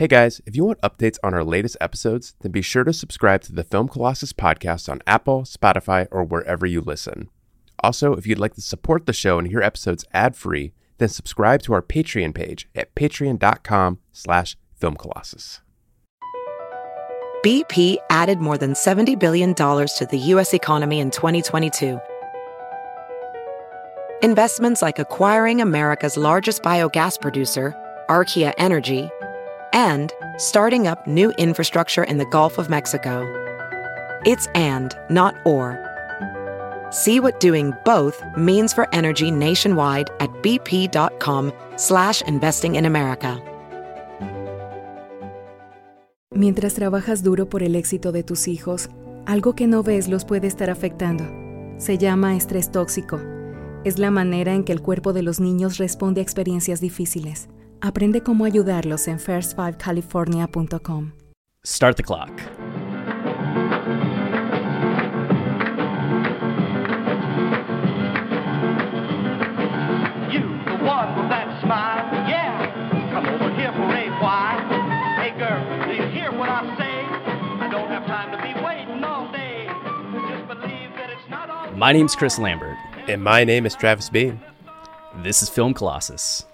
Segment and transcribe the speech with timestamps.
[0.00, 3.42] Hey guys, if you want updates on our latest episodes, then be sure to subscribe
[3.42, 7.28] to the Film Colossus podcast on Apple, Spotify, or wherever you listen.
[7.80, 11.74] Also, if you'd like to support the show and hear episodes ad-free, then subscribe to
[11.74, 15.60] our Patreon page at patreon.com slash filmcolossus.
[17.44, 20.54] BP added more than $70 billion to the U.S.
[20.54, 22.00] economy in 2022.
[24.22, 27.74] Investments like acquiring America's largest biogas producer,
[28.08, 29.10] Archaea Energy,
[29.72, 33.24] and starting up new infrastructure in the Gulf of Mexico.
[34.24, 35.78] It's and, not or.
[36.90, 43.40] See what doing both means for energy nationwide at bp.com slash investing in America.
[46.32, 48.88] Mientras trabajas duro por el éxito de tus hijos,
[49.26, 51.24] algo que no ves los puede estar afectando.
[51.78, 53.20] Se llama estrés tóxico.
[53.84, 57.48] Es la manera en que el cuerpo de los niños responde a experiencias difíciles.
[57.82, 61.12] Aprende cómo ayudarlos en first5california.com.
[61.64, 62.30] Start the clock.
[70.30, 72.70] You, the one with that smile, yeah.
[73.12, 74.60] Come over here for a while.
[75.18, 76.96] Hey girl, do you hear what I say?
[77.64, 79.66] I don't have time to be waiting all day.
[80.28, 81.70] Just believe that it's not all.
[81.72, 82.76] My name's Chris Lambert.
[83.08, 84.40] And my name is Travis Bean,
[85.22, 86.44] This is Film Colossus.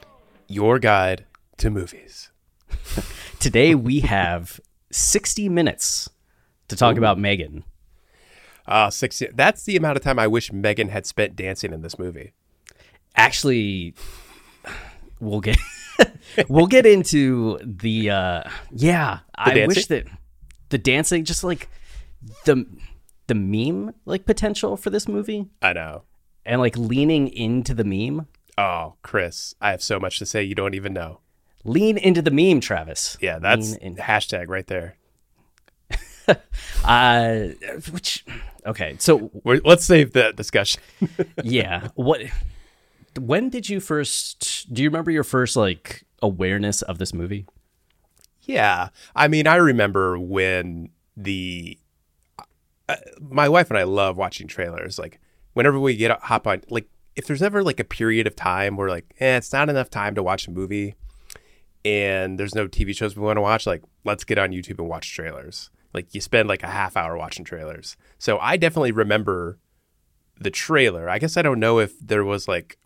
[0.48, 1.26] Your guide
[1.58, 2.30] to movies.
[3.40, 6.08] Today we have 60 minutes
[6.68, 7.64] to talk about Megan.
[8.66, 11.98] Uh, 60, that's the amount of time I wish Megan had spent dancing in this
[11.98, 12.32] movie.
[13.14, 13.94] Actually,
[15.20, 15.56] we'll get
[16.48, 19.68] we'll get into the uh yeah, I dancing?
[19.68, 20.06] wish that
[20.68, 21.68] the dancing just like
[22.44, 22.66] the
[23.28, 26.02] the meme like potential for this movie I know.
[26.44, 28.26] and like leaning into the meme.
[28.58, 31.20] Oh, Chris, I have so much to say you don't even know.
[31.64, 33.16] Lean into the meme, Travis.
[33.20, 34.96] Yeah, that's hashtag right there.
[36.84, 37.48] uh
[37.92, 38.24] which
[38.66, 40.82] okay, so We're, let's save the discussion.
[41.44, 42.20] yeah what
[43.16, 47.46] when did you first do you remember your first like awareness of this movie
[48.46, 51.78] yeah, I mean, I remember when the
[52.88, 54.98] uh, my wife and I love watching trailers.
[54.98, 55.20] Like
[55.54, 58.90] whenever we get hop on, like if there's ever like a period of time where
[58.90, 60.94] like, eh, it's not enough time to watch a movie,
[61.84, 64.88] and there's no TV shows we want to watch, like let's get on YouTube and
[64.88, 65.70] watch trailers.
[65.94, 67.96] Like you spend like a half hour watching trailers.
[68.18, 69.58] So I definitely remember
[70.38, 71.08] the trailer.
[71.08, 72.78] I guess I don't know if there was like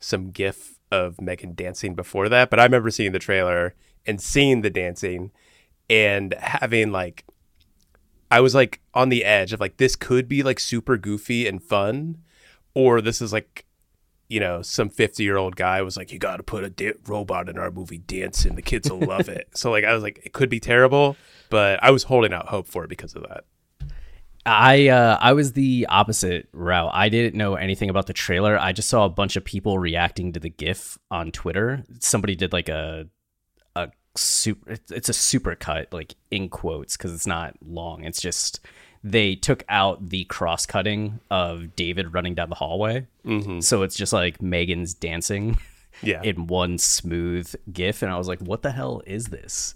[0.00, 3.74] some gif of Megan dancing before that, but I remember seeing the trailer
[4.06, 5.30] and seeing the dancing
[5.90, 7.24] and having like
[8.30, 11.62] I was like on the edge of like this could be like super goofy and
[11.62, 12.18] fun
[12.78, 13.64] or this is like
[14.28, 16.92] you know some 50 year old guy was like you got to put a da-
[17.08, 18.54] robot in our movie dancing.
[18.54, 19.48] The kids will love it.
[19.56, 21.16] So like i was like it could be terrible
[21.50, 23.44] but i was holding out hope for it because of that.
[24.46, 26.92] I uh i was the opposite route.
[26.94, 28.56] I didn't know anything about the trailer.
[28.56, 31.82] I just saw a bunch of people reacting to the gif on twitter.
[31.98, 33.08] Somebody did like a
[33.74, 38.04] a super it's a super cut like in quotes because it's not long.
[38.04, 38.60] It's just
[39.04, 43.06] they took out the cross cutting of david running down the hallway.
[43.24, 43.60] Mm-hmm.
[43.60, 45.58] So it's just like megan's dancing
[46.02, 46.22] yeah.
[46.22, 49.74] in one smooth gif and i was like what the hell is this?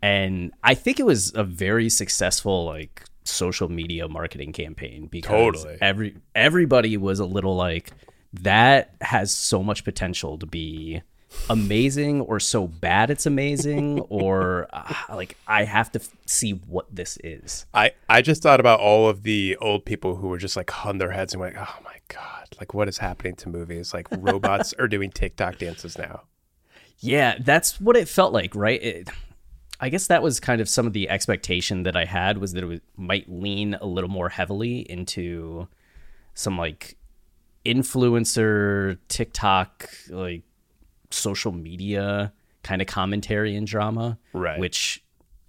[0.00, 5.78] And i think it was a very successful like social media marketing campaign because Totally.
[5.80, 7.92] every everybody was a little like
[8.32, 11.02] that has so much potential to be
[11.50, 16.86] amazing or so bad it's amazing or uh, like i have to f- see what
[16.94, 20.56] this is I, I just thought about all of the old people who were just
[20.56, 23.94] like hung their heads and went, oh my God, like what is happening to movies?
[23.94, 26.22] Like robots are doing TikTok dances now.
[26.98, 28.82] Yeah, that's what it felt like, right?
[28.82, 29.08] It,
[29.80, 32.62] I guess that was kind of some of the expectation that I had was that
[32.62, 35.66] it was, might lean a little more heavily into
[36.34, 36.96] some like
[37.64, 40.42] influencer TikTok like
[41.12, 44.58] social media kind of commentary and drama, Right.
[44.58, 45.02] Which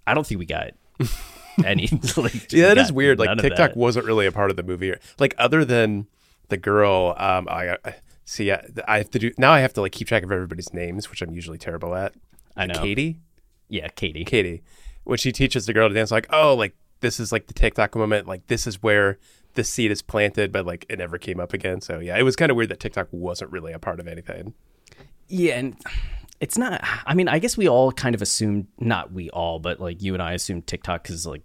[0.06, 0.72] I don't think we got
[1.64, 1.88] any.
[2.16, 3.18] Like, Yeah, that is weird.
[3.18, 4.94] Like TikTok wasn't really a part of the movie.
[5.18, 6.06] Like other than
[6.48, 7.94] the girl, um, I, I
[8.24, 8.52] see.
[8.52, 9.52] I, I have to do now.
[9.52, 12.14] I have to like keep track of everybody's names, which I'm usually terrible at.
[12.56, 12.74] I know.
[12.74, 13.18] Katie,
[13.68, 14.24] Yeah, Katie.
[14.24, 14.62] Katie,
[15.04, 17.94] when she teaches the girl to dance, like, oh, like this is like the TikTok
[17.94, 18.26] moment.
[18.26, 19.18] Like this is where
[19.54, 21.80] the seed is planted, but like it never came up again.
[21.80, 24.54] So yeah, it was kind of weird that TikTok wasn't really a part of anything.
[25.28, 25.76] Yeah, and
[26.40, 26.80] it's not.
[27.06, 30.14] I mean, I guess we all kind of assumed, not we all, but like you
[30.14, 31.42] and I assumed TikTok because like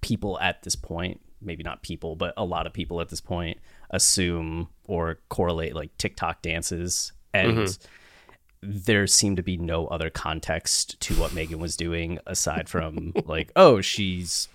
[0.00, 3.58] people at this point, maybe not people, but a lot of people at this point
[3.90, 8.70] assume or correlate like TikTok dances and mm-hmm.
[8.84, 13.52] there seemed to be no other context to what Megan was doing aside from like,
[13.56, 14.48] oh, she's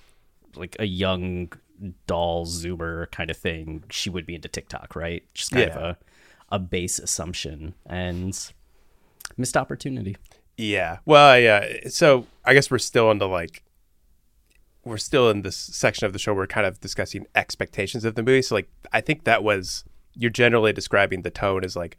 [0.56, 1.51] like a young
[2.07, 3.83] doll zoomer kind of thing.
[3.89, 5.24] She would be into TikTok, right?
[5.33, 5.98] Just kind of a
[6.50, 8.51] a base assumption and
[9.38, 10.18] missed opportunity.
[10.58, 11.00] Yeah.
[11.06, 11.90] Well, yeah.
[11.90, 13.64] So I guess we're still into like
[14.84, 18.16] we're still in this section of the show where we're kind of discussing expectations of
[18.16, 18.42] the movie.
[18.42, 19.84] So like I think that was
[20.14, 21.98] you're generally describing the tone as like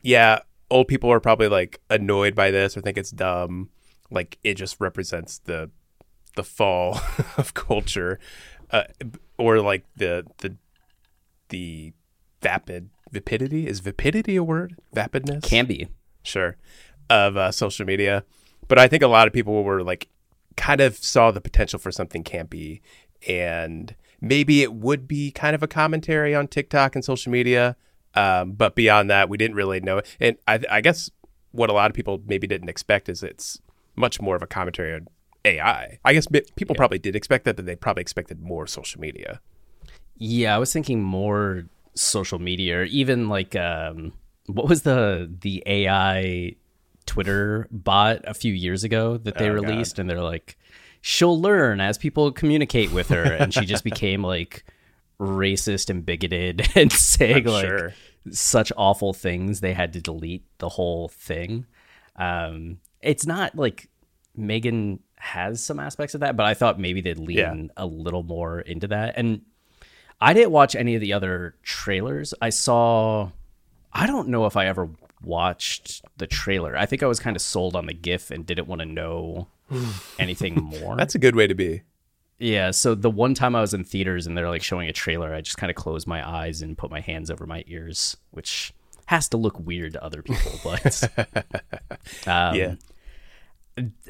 [0.00, 0.40] yeah,
[0.70, 3.70] old people are probably like annoyed by this or think it's dumb.
[4.10, 5.70] Like it just represents the
[6.36, 7.00] the fall
[7.36, 8.18] of culture
[8.70, 8.84] uh,
[9.36, 10.56] or like the the
[11.48, 11.92] the
[12.42, 15.88] vapid vapidity is vapidity a word vapidness Can be.
[16.22, 16.56] Sure
[17.10, 18.24] of uh, social media.
[18.66, 20.08] But i think a lot of people were like
[20.56, 22.80] kind of saw the potential for something campy.
[23.26, 27.76] And maybe it would be kind of a commentary on tiktok and social media
[28.14, 31.10] um, but beyond that we didn't really know and I, I guess
[31.52, 33.60] what a lot of people maybe didn't expect is it's
[33.96, 35.06] much more of a commentary on
[35.44, 36.12] ai i.
[36.12, 36.26] Guess
[36.56, 39.40] people probably did expect that but they probably expected more social media.
[40.16, 44.12] Yeah, I was thinking more social media or even like um
[44.48, 46.54] what was the the AI
[47.06, 49.68] Twitter bot a few years ago that they Oh, God.
[49.68, 50.58] released and they're like
[51.00, 54.64] she'll learn as people communicate with her and she just became like
[55.20, 57.94] racist and bigoted and saying like sure.
[58.30, 61.66] such awful things they had to delete the whole thing.
[62.16, 63.88] Um it's not like
[64.36, 67.54] Megan has some aspects of that, but I thought maybe they'd lean Yeah.
[67.76, 69.14] a little more into that.
[69.16, 69.42] And
[70.20, 72.34] I didn't watch any of the other trailers.
[72.42, 73.30] I saw
[73.92, 74.88] I don't know if I ever
[75.22, 76.76] watched the trailer.
[76.76, 79.48] I think I was kind of sold on the GIF and didn't want to know
[80.18, 80.96] anything more.
[80.96, 81.82] that's a good way to be
[82.40, 85.34] yeah, so the one time I was in theaters and they're like showing a trailer,
[85.34, 88.72] I just kind of closed my eyes and put my hands over my ears, which
[89.06, 91.02] has to look weird to other people, but
[92.28, 92.74] um, yeah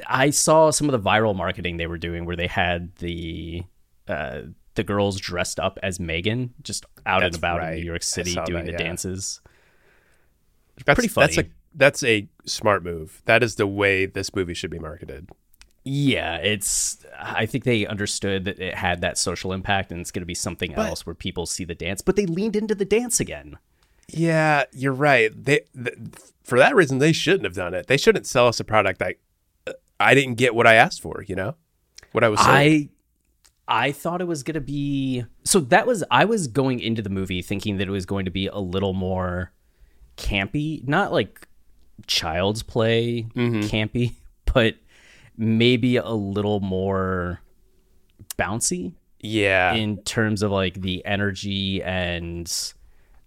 [0.07, 3.63] I saw some of the viral marketing they were doing where they had the
[4.07, 4.41] uh,
[4.75, 7.73] the girls dressed up as Megan just out That's and about right.
[7.73, 8.77] in New York City doing that, the yeah.
[8.77, 9.41] dances.
[10.85, 11.53] That's pretty that's a funny.
[11.75, 15.29] that's a smart move that is the way this movie should be marketed
[15.85, 17.05] Yeah, it's.
[17.17, 20.35] I think they understood that it had that social impact, and it's going to be
[20.35, 22.01] something else where people see the dance.
[22.01, 23.57] But they leaned into the dance again.
[24.07, 25.31] Yeah, you're right.
[25.33, 25.97] They th-
[26.43, 27.87] for that reason they shouldn't have done it.
[27.87, 29.15] They shouldn't sell us a product that
[29.67, 31.23] uh, I didn't get what I asked for.
[31.27, 31.55] You know,
[32.11, 32.39] what I was.
[32.39, 32.51] Sold.
[32.51, 32.89] I
[33.67, 37.41] I thought it was gonna be so that was I was going into the movie
[37.41, 39.53] thinking that it was going to be a little more
[40.19, 41.47] campy, not like
[42.05, 44.13] child's play campy,
[44.53, 44.75] but
[45.37, 47.39] maybe a little more
[48.37, 52.73] bouncy yeah, in terms of like the energy and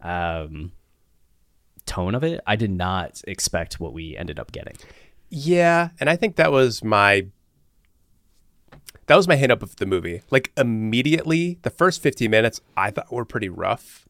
[0.02, 0.72] um
[1.86, 2.40] tone of it.
[2.46, 4.76] I did not expect what we ended up getting.
[5.28, 7.26] yeah, and I think that was my.
[9.06, 10.22] That was my hang up of the movie.
[10.30, 14.08] Like immediately, the first 15 minutes I thought were pretty rough.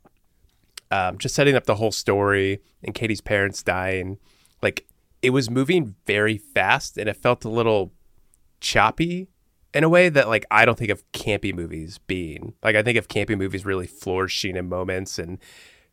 [0.92, 4.18] Um, just setting up the whole story and Katie's parents dying.
[4.62, 4.86] Like
[5.22, 7.92] it was moving very fast and it felt a little
[8.60, 9.28] choppy
[9.72, 12.54] in a way that like I don't think of campy movies being.
[12.62, 15.38] Like I think of campy movies really flourishing in moments and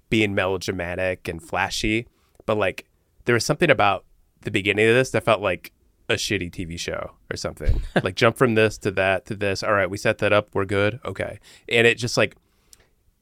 [0.10, 2.07] being melodramatic and flashy.
[2.45, 2.86] But like
[3.25, 4.06] there was something about
[4.42, 5.72] the beginning of this that felt like
[6.10, 7.81] a shitty TV show or something.
[8.04, 9.64] like jump from this to that to this.
[9.64, 10.50] All right, we set that up.
[10.54, 11.00] We're good.
[11.06, 11.40] Okay.
[11.69, 12.35] And it just like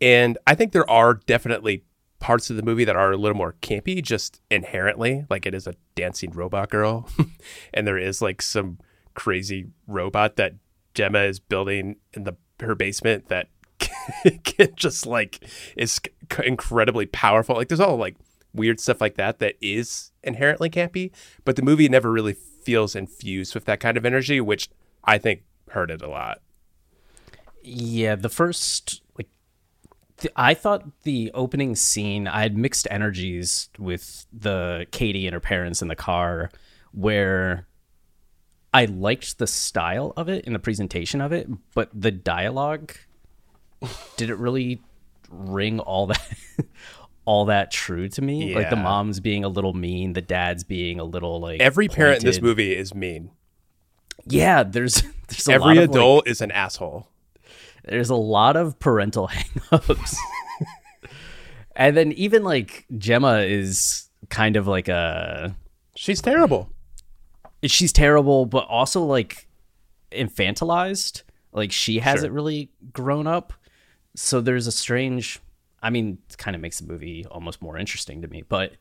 [0.01, 1.84] and I think there are definitely
[2.20, 5.25] parts of the movie that are a little more campy just inherently.
[5.30, 7.10] Like it is a dancing robot girl.
[7.74, 8.80] and there is like some
[9.13, 10.56] crazy robot that
[10.94, 13.50] Gemma is building in the her basement that
[14.44, 15.44] can just like
[15.75, 16.00] is
[16.44, 17.56] incredibly powerful.
[17.56, 18.16] Like there's all like
[18.54, 21.12] weird stuff like that that is inherently campy,
[21.46, 24.70] but the movie never really feels infused with that kind of energy, which
[25.04, 26.42] I think hurt it a lot.
[27.62, 29.01] Yeah, the first
[30.18, 35.40] th- I thought the opening scene I had mixed energies with the Katie and her
[35.40, 36.52] parents in the car
[36.92, 37.68] where
[38.74, 42.94] I liked the style of it and the presentation of it, but the dialogue
[44.18, 44.82] didn't really
[45.30, 46.34] ring all that
[47.26, 48.56] all that true to me.
[48.56, 52.20] Like the mom's being a little mean, the dad's being a little like Every parent
[52.20, 53.32] in this movie is mean.
[54.26, 57.08] Yeah, there's there's a Every lot of, like, adult is an asshole.
[57.88, 60.15] There's a lot of parental hangups.
[61.75, 65.56] and then even like Gemma is kind of like a
[65.96, 66.70] She's terrible.
[67.63, 69.48] she's terrible, but also like
[70.12, 71.24] infantilized.
[71.51, 72.34] Like she hasn't Sure.
[72.36, 73.53] really grown up.
[74.15, 75.39] So there's a strange
[75.82, 78.74] I mean, it kind of makes the movie almost more interesting to me, but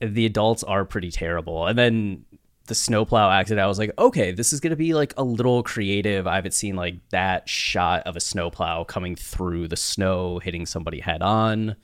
[0.00, 1.66] the adults are pretty terrible.
[1.66, 2.26] And then
[2.68, 6.26] the snowplow accident, I was like, okay, this is gonna be like a little creative.
[6.26, 11.00] I haven't seen like that shot of a snowplow coming through the snow, hitting somebody
[11.00, 11.76] head on.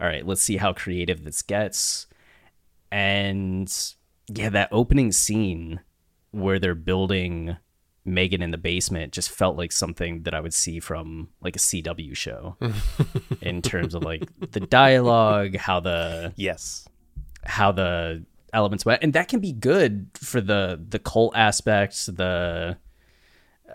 [0.00, 2.06] All right, let's see how creative this gets.
[2.90, 3.72] And
[4.28, 5.80] yeah, that opening scene
[6.32, 7.56] where they're building
[8.04, 11.58] Megan in the basement just felt like something that I would see from like a
[11.58, 12.56] CW show
[13.42, 16.88] in terms of like the dialogue, how the Yes.
[17.44, 22.76] how the elements and that can be good for the the cult aspects, the
[23.68, 23.74] uh,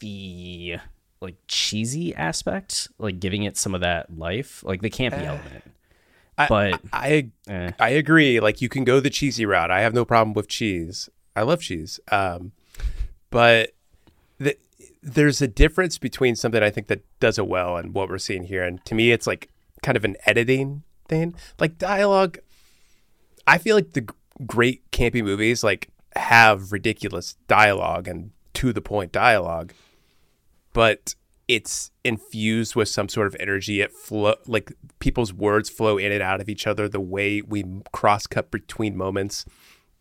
[0.00, 0.76] the
[1.20, 5.64] like cheesy aspect, like giving it some of that life, like the campy element.
[6.38, 7.70] I, But- I Eh.
[7.78, 8.40] I agree.
[8.40, 9.70] Like you can go the cheesy route.
[9.70, 11.08] I have no problem with cheese.
[11.36, 12.00] I love cheese.
[12.10, 12.52] Um,
[13.30, 13.72] but
[14.38, 14.56] the,
[15.02, 18.44] there's a difference between something I think that does it well and what we're seeing
[18.44, 18.64] here.
[18.64, 19.48] And to me, it's like
[19.82, 21.34] kind of an editing thing.
[21.58, 22.38] Like dialogue.
[23.46, 24.08] I feel like the
[24.46, 29.72] great campy movies like have ridiculous dialogue and to the point dialogue,
[30.72, 31.14] but
[31.48, 33.80] it's infused with some sort of energy.
[33.80, 36.88] It flow like people's words flow in and out of each other.
[36.88, 39.44] The way we cross cut between moments,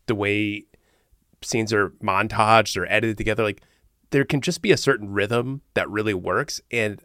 [0.06, 0.66] the way
[1.42, 3.64] scenes are montaged or edited together, like
[4.12, 6.62] there can just be a certain rhythm that really works.
[6.72, 7.02] And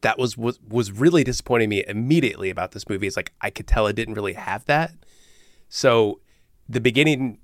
[0.00, 3.06] that was was was really disappointing me immediately about this movie.
[3.06, 4.92] It's like I could tell it didn't really have that.
[5.74, 6.20] So
[6.68, 7.38] the beginning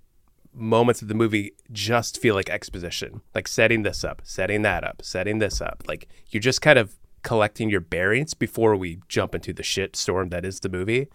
[0.53, 5.01] moments of the movie just feel like exposition, like setting this up, setting that up,
[5.03, 5.83] setting this up.
[5.89, 10.29] Like you're just kind of collecting your bearings before we jump into the shit storm
[10.29, 11.09] that is the movie,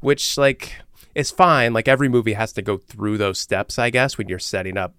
[0.00, 0.76] which like
[1.14, 1.74] is fine.
[1.74, 4.94] Like every movie has to go through those steps, I guess, when you're setting up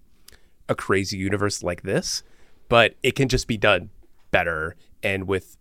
[0.68, 2.22] a crazy universe like this,
[2.68, 3.90] but it can just be done
[4.30, 5.56] better and with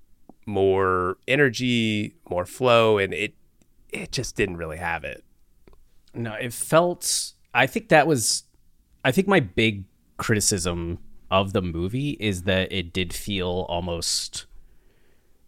[0.45, 3.33] more energy, more flow, and it
[3.89, 5.24] it just didn't really have it.
[6.15, 7.33] No, it felt.
[7.53, 8.43] I think that was.
[9.03, 9.85] I think my big
[10.17, 14.45] criticism of the movie is that it did feel almost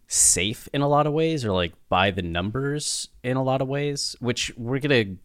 [0.06, 3.68] safe in a lot of ways, or like by the numbers in a lot of
[3.68, 4.14] ways.
[4.20, 5.16] Which we're gonna.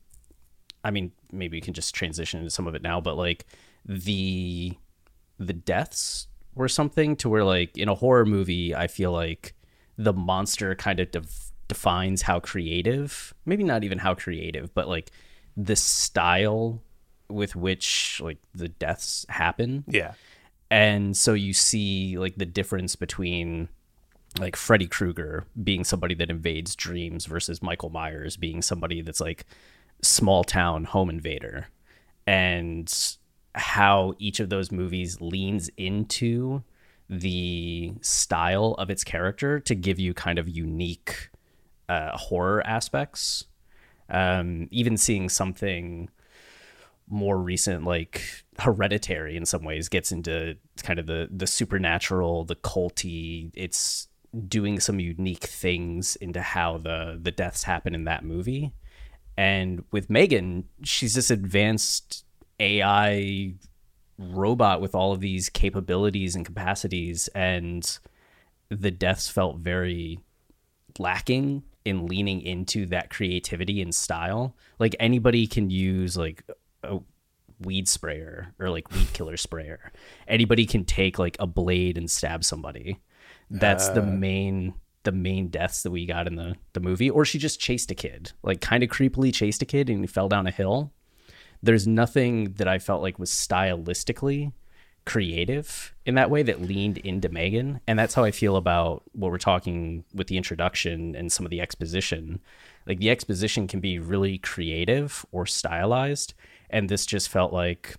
[0.83, 3.45] I mean, maybe we can just transition into some of it now, but like
[3.85, 4.73] the
[5.39, 9.53] the deaths were something to where like in a horror movie, I feel like
[9.97, 15.11] the monster kind of def- defines how creative, maybe not even how creative, but like
[15.55, 16.81] the style
[17.29, 19.83] with which like the deaths happen.
[19.87, 20.13] Yeah.
[20.69, 23.69] And so you see like the difference between
[24.39, 29.45] like Freddy Krueger being somebody that invades dreams versus Michael Myers being somebody that's like
[30.01, 31.67] small town home invader.
[32.25, 32.91] And
[33.55, 36.63] how each of those movies leans into
[37.09, 41.29] the style of its character to give you kind of unique
[41.89, 43.45] uh, horror aspects.
[44.09, 46.09] Um, even seeing something
[47.07, 52.55] more recent, like Hereditary, in some ways, gets into kind of the the supernatural, the
[52.55, 53.51] culty.
[53.53, 54.07] It's
[54.47, 58.73] doing some unique things into how the the deaths happen in that movie.
[59.37, 62.25] And with Megan, she's this advanced
[62.59, 63.53] AI
[64.19, 67.99] robot with all of these capabilities and capacities, and
[68.69, 70.19] the deaths felt very
[70.99, 74.55] lacking in leaning into that creativity and style.
[74.79, 76.43] Like anybody can use like
[76.83, 76.99] a
[77.59, 79.91] weed sprayer or like weed killer sprayer.
[80.27, 82.99] Anybody can take like a blade and stab somebody.
[83.49, 84.05] That's the uh.
[84.05, 84.73] main
[85.03, 87.09] the main deaths that we got in the the movie.
[87.09, 90.07] Or she just chased a kid, like kind of creepily chased a kid and he
[90.07, 90.91] fell down a hill.
[91.61, 94.51] There's nothing that I felt like was stylistically
[95.05, 97.79] creative in that way that leaned into Megan.
[97.87, 101.49] And that's how I feel about what we're talking with the introduction and some of
[101.49, 102.39] the exposition.
[102.85, 106.33] Like the exposition can be really creative or stylized.
[106.69, 107.95] And this just felt like,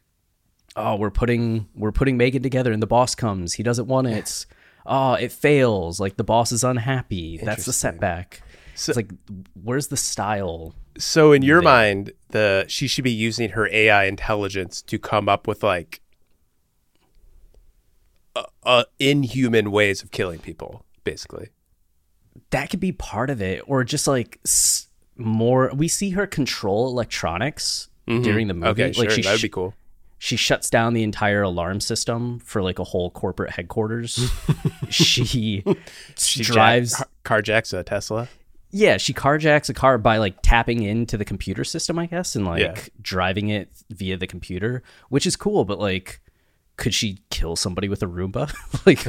[0.77, 3.55] oh, we're putting we're putting Megan together and the boss comes.
[3.55, 4.47] He doesn't want it.
[4.87, 5.99] Oh, it fails.
[5.99, 7.39] Like the boss is unhappy.
[7.39, 8.43] That's the setback.
[8.75, 9.13] it's like
[9.63, 10.75] where's the style?
[10.99, 15.49] So in your mind, the she should be using her AI intelligence to come up
[15.49, 16.03] with like
[18.37, 21.49] uh, uh, inhuman ways of killing people, basically.
[22.51, 26.89] that could be part of it or just like s- more we see her control
[26.89, 29.73] electronics during the movie Okay, sure, like she that'd sh- be cool.
[30.19, 34.29] she shuts down the entire alarm system for like a whole corporate headquarters
[34.91, 35.65] she,
[36.17, 38.29] She drives jack, carjacks a Tesla.
[38.71, 42.45] yeah she carjacks a car by like tapping into the computer system i guess and
[42.45, 42.75] like Yeah.
[43.01, 46.21] driving it via the computer which is cool but like
[46.77, 48.53] could she kill somebody with a Roomba?
[48.87, 49.01] like,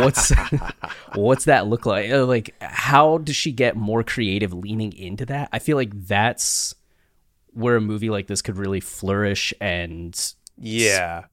[0.00, 0.32] what's
[1.14, 2.10] what's that look like?
[2.10, 5.48] Uh, Like, how does she get more creative leaning into that?
[5.52, 6.74] I feel like that's
[7.52, 10.16] where a movie like this could really flourish and
[10.56, 11.24] Yeah.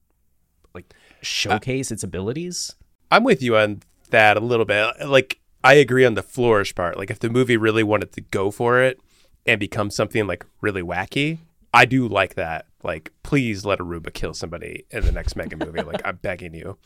[0.74, 0.92] like
[1.22, 2.74] showcase its abilities.
[3.10, 5.06] I'm with you on that a little bit.
[5.06, 6.96] Like I agree on the flourish part.
[6.96, 9.00] Like if the movie really wanted to go for it
[9.46, 11.38] and become something like really wacky,
[11.74, 12.66] I do like that.
[12.82, 15.82] Like please let a Roomba kill somebody in the next Megan movie.
[15.82, 16.78] like I'm begging you.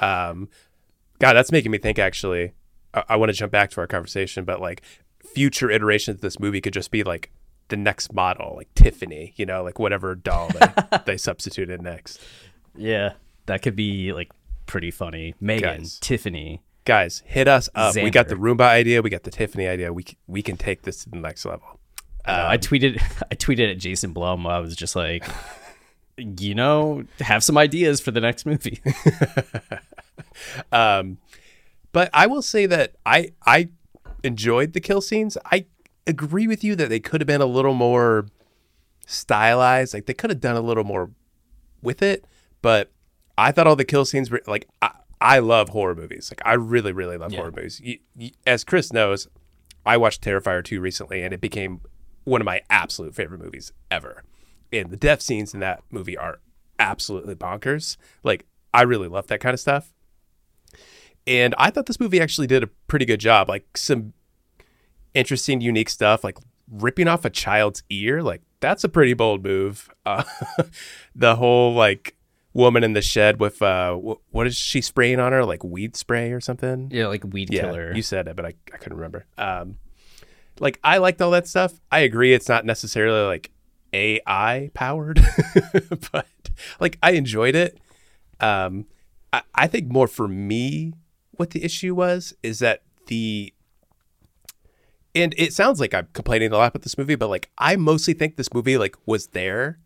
[0.00, 0.48] Um,
[1.18, 1.98] God, that's making me think.
[1.98, 2.52] Actually,
[2.94, 4.82] I, I want to jump back to our conversation, but like
[5.34, 7.30] future iterations of this movie could just be like
[7.68, 9.34] the next model, like Tiffany.
[9.36, 12.20] You know, like whatever doll they, they substituted next.
[12.76, 13.14] Yeah,
[13.46, 14.30] that could be like
[14.66, 15.34] pretty funny.
[15.40, 15.98] Megan, Guys.
[15.98, 16.62] Tiffany.
[16.84, 20.04] guys hit us up we got the roomba idea we got the tiffany idea we
[20.04, 21.79] c- we can take this to the next level
[22.24, 23.00] Uh, I tweeted
[23.30, 24.46] I tweeted at Jason Blum.
[24.46, 25.24] I was just like,
[26.16, 28.80] you know, have some ideas for the next movie.
[30.72, 31.18] um
[31.92, 33.68] but i will say that i i
[34.22, 35.36] enjoyed the kill scenes.
[35.46, 35.66] I
[36.06, 38.26] agree with you that they could have been a little more
[39.06, 39.92] stylized.
[39.92, 41.10] Like they could have done a little more
[41.82, 42.24] with it
[42.62, 42.90] but
[43.38, 46.30] i thought all the kill scenes were like i, I love horror movies.
[46.30, 47.80] Like i really really love horror movies.
[47.82, 49.28] You, you, as chris knows
[49.86, 51.80] i watched terrifier 2 recently and it became
[52.24, 54.22] one of my absolute favorite movies ever
[54.72, 56.38] and the death scenes in that movie are
[56.78, 59.92] absolutely bonkers like i really love that kind of stuff
[61.26, 63.48] and I thought this movie actually did a pretty good job.
[63.48, 64.14] Like some
[65.14, 66.38] interesting, unique stuff, like
[66.70, 68.22] ripping off a child's ear.
[68.22, 69.90] Like that's a pretty bold move.
[70.06, 70.22] Uh,
[71.14, 72.16] the whole like
[72.54, 73.94] woman in the shed with uh,
[74.30, 75.44] what is she spraying on her?
[75.44, 76.88] Like weed spray or something?
[76.90, 77.92] yeah, like weed Yeah, killer.
[77.94, 79.26] you said it, but I, I couldn't remember.
[79.36, 79.76] Um,
[80.60, 81.80] like I liked all that stuff.
[81.90, 83.50] I agree, it's not necessarily like
[83.92, 85.20] AI powered,
[86.12, 86.26] but
[86.78, 87.80] like I enjoyed it.
[88.38, 88.86] Um,
[89.32, 90.92] I, I think more for me,
[91.32, 93.52] what the issue was is that the
[95.14, 98.14] and it sounds like I'm complaining a lot about this movie, but like I mostly
[98.14, 99.80] think this movie like was there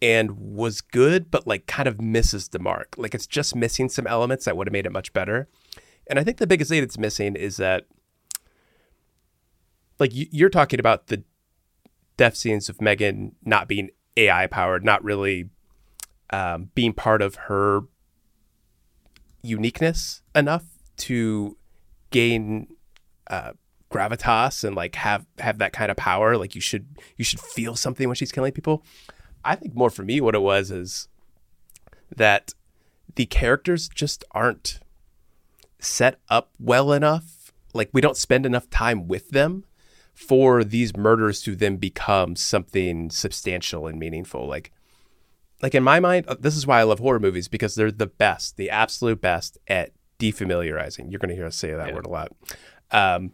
[0.00, 2.94] and was good, but like kind of misses the mark.
[2.96, 5.48] Like it's just missing some elements that would have made it much better.
[6.06, 7.86] And I think the biggest thing it's missing is that,
[9.98, 11.22] like, you- you're talking about the
[12.16, 15.48] death scenes of Megan not being AI powered, not really
[16.30, 17.82] um, being part of her
[19.42, 20.64] uniqueness enough
[20.96, 21.56] to
[22.10, 22.68] gain
[23.28, 23.52] uh,
[23.90, 26.36] gravitas and like have have that kind of power.
[26.36, 28.84] Like you should you should feel something when she's killing people.
[29.44, 31.08] I think more for me, what it was is
[32.14, 32.54] that
[33.16, 34.80] the characters just aren't
[35.80, 37.52] set up well enough.
[37.74, 39.64] Like we don't spend enough time with them
[40.22, 44.46] for these murders to then become something substantial and meaningful.
[44.46, 44.72] Like
[45.62, 48.06] like in my mind, uh, this is why I love horror movies because they're the
[48.06, 51.10] best, the absolute best at defamiliarizing.
[51.10, 52.32] You're going to hear us say that word a lot.
[52.90, 53.32] Um,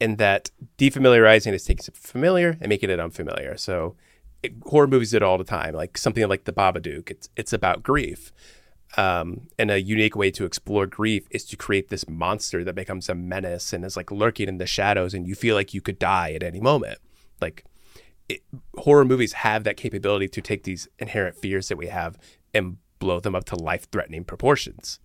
[0.00, 3.56] and that defamiliarizing is taking something familiar and making it unfamiliar.
[3.56, 3.96] So
[4.42, 5.74] it, horror movies do it all the time.
[5.74, 8.32] Like something like The Babadook, it's it's about grief.
[8.96, 13.08] Um, and a unique way to explore grief is to create this monster that becomes
[13.08, 15.98] a menace and is like lurking in the shadows, and you feel like you could
[15.98, 16.98] die at any moment.
[17.40, 17.64] Like
[18.28, 18.42] it,
[18.76, 22.18] horror movies have that capability to take these inherent fears that we have
[22.52, 25.00] and blow them up to life-threatening proportions.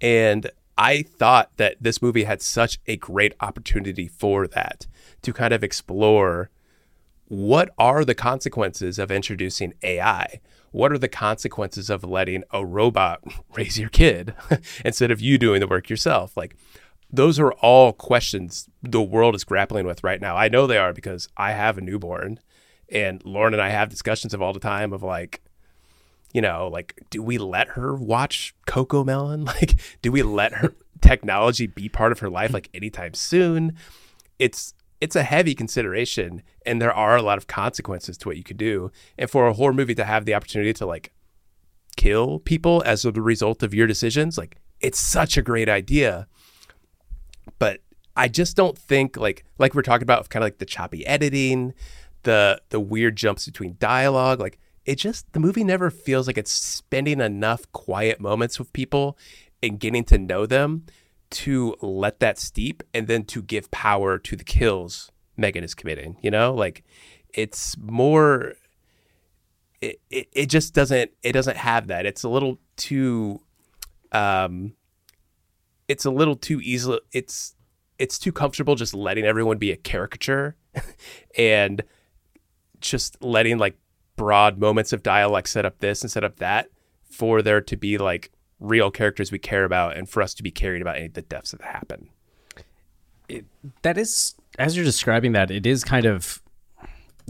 [0.00, 4.86] And I thought that this movie had such a great opportunity for that
[5.22, 6.50] to kind of explore
[7.26, 10.40] what are the consequences of introducing AI?
[10.72, 13.22] What are the consequences of letting a robot
[13.54, 14.34] raise your kid
[14.84, 16.36] instead of you doing the work yourself?
[16.36, 16.56] Like,
[17.10, 20.36] those are all questions the world is grappling with right now.
[20.36, 22.40] I know they are because I have a newborn,
[22.88, 25.42] and Lauren and I have discussions of all the time of like,
[26.32, 29.46] you know, like, do we let her watch Cocomelon?
[29.46, 33.76] Like, do we let her technology be part of her life like anytime soon?
[34.38, 38.44] It's it's a heavy consideration, and there are a lot of consequences to what you
[38.44, 38.90] could do.
[39.18, 41.12] And for a horror movie to have the opportunity to like
[41.96, 46.26] kill people as a result of your decisions, like it's such a great idea.
[47.58, 47.80] But
[48.16, 51.74] I just don't think like like we're talking about kind of like the choppy editing,
[52.24, 56.50] the the weird jumps between dialogue, like it just the movie never feels like it's
[56.50, 59.16] spending enough quiet moments with people
[59.62, 60.84] and getting to know them
[61.30, 66.16] to let that steep and then to give power to the kills Megan is committing,
[66.22, 66.54] you know?
[66.54, 66.84] Like
[67.34, 68.54] it's more
[69.80, 72.06] it, it, it just doesn't it doesn't have that.
[72.06, 73.40] It's a little too
[74.12, 74.74] um
[75.88, 77.54] it's a little too easily it's
[77.98, 80.56] it's too comfortable just letting everyone be a caricature
[81.36, 81.82] and
[82.80, 83.78] just letting like
[84.16, 86.68] broad moments of dialogue set up this and set up that
[87.04, 90.50] for there to be like real characters we care about and for us to be
[90.50, 92.08] carried about any of the deaths that happen.
[93.82, 96.42] That is as you're describing that it is kind of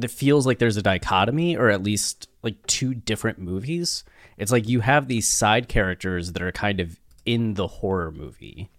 [0.01, 4.05] it feels like there's a dichotomy or at least like two different movies.
[4.38, 8.71] It's like you have these side characters that are kind of in the horror movie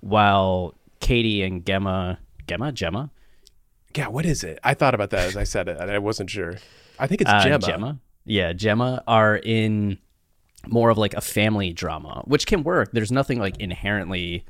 [0.00, 3.10] while Katie and Gemma Gemma Gemma
[3.94, 4.58] Yeah, what is it?
[4.64, 6.56] I thought about that as I said it, and I wasn't sure.
[6.98, 7.58] I think it's uh, Gemma.
[7.58, 9.98] Gemma yeah Gemma are in
[10.66, 14.44] more of like a family drama which can work there's nothing like inherently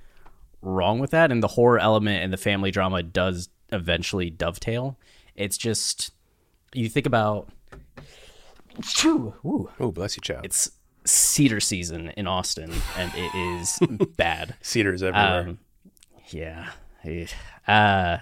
[0.62, 4.96] wrong with that and the horror element and the family drama does eventually dovetail
[5.34, 6.10] it's just
[6.72, 7.48] you think about
[9.04, 10.44] Oh, bless you, child.
[10.44, 10.70] it's
[11.04, 13.78] cedar season in Austin, and it is
[14.16, 14.54] bad.
[14.62, 15.48] Cedars everywhere.
[15.48, 15.58] Um,
[16.28, 16.70] yeah.
[17.68, 18.18] Uh,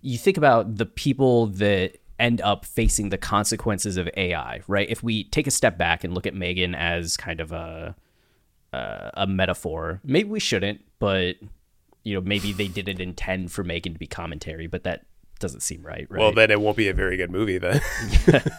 [0.00, 4.88] you think about the people that end up facing the consequences of AI, right?
[4.88, 7.94] If we take a step back and look at Megan as kind of a
[8.72, 11.36] uh, a metaphor, maybe we shouldn't, but
[12.02, 15.04] you know, maybe they didn't intend for Megan to be commentary, but that
[15.38, 16.20] doesn't seem right, right?
[16.20, 17.80] Well, then it won't be a very good movie then.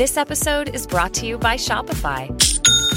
[0.00, 2.30] This episode is brought to you by Shopify.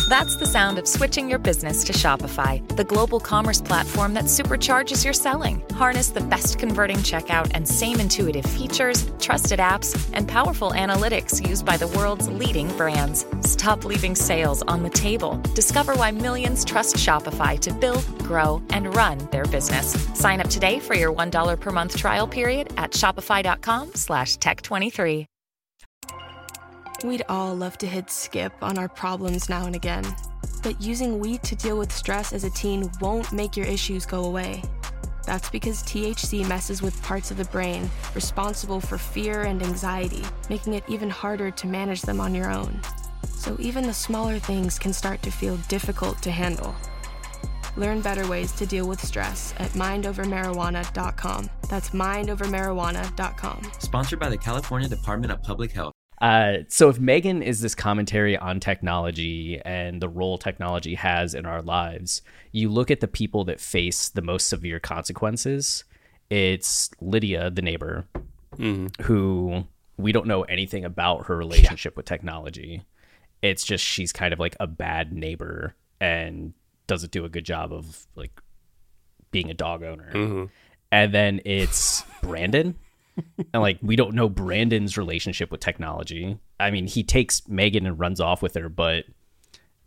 [0.10, 5.04] That's the sound of switching your business to Shopify, the global commerce platform that supercharges
[5.04, 5.64] your selling.
[5.74, 11.66] Harness the best converting checkout and same intuitive features, trusted apps, and powerful analytics used
[11.66, 13.26] by the world's leading brands.
[13.42, 15.42] Stop leaving sales on the table.
[15.56, 19.94] Discover why millions trust Shopify to build, grow, and run their business.
[20.14, 25.26] Sign up today for your $1 per month trial period at shopify.com slash tech23.
[27.04, 30.06] We'd all love to hit skip on our problems now and again.
[30.62, 34.24] But using weed to deal with stress as a teen won't make your issues go
[34.24, 34.64] away.
[35.26, 40.76] That's because THC messes with parts of the brain responsible for fear and anxiety, making
[40.76, 42.80] it even harder to manage them on your own.
[43.28, 46.74] So even the smaller things can start to feel difficult to handle.
[47.76, 51.50] Learn better ways to deal with stress at mindovermarijuana.com.
[51.70, 53.72] That's mindovermarijuana.com.
[53.80, 55.94] Sponsored by the California Department of Public Health.
[56.24, 61.46] Uh, so if Megan is this commentary on technology and the role technology has in
[61.46, 62.22] our lives,
[62.54, 65.84] you look at the people that face the most severe consequences.
[66.30, 68.06] It's Lydia, the neighbor,
[69.02, 69.66] who
[69.98, 72.84] we don't know anything about her relationship with technology.
[73.42, 76.54] It's just she's kind of like a bad neighbor and
[76.88, 78.32] doesn't do a good job of like
[79.32, 80.12] being a dog owner.
[80.90, 82.76] And then it's Brandon
[83.54, 86.38] and like we don't know Brandon's relationship with technology.
[86.60, 89.06] I mean, he takes Megan and runs off with her, but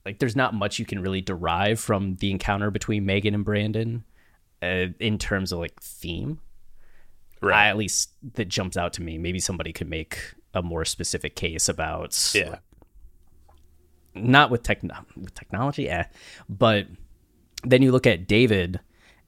[0.05, 4.05] like there's not much you can really derive from the encounter between Megan and Brandon
[4.63, 6.41] uh, in terms of like theme.
[7.43, 9.19] I, at least that jumps out to me.
[9.19, 10.19] Maybe somebody could make
[10.55, 12.57] a more specific case about yeah.
[14.15, 14.83] not with tech
[15.17, 16.05] with technology, eh.
[16.49, 16.87] But
[17.63, 18.81] then you look at David,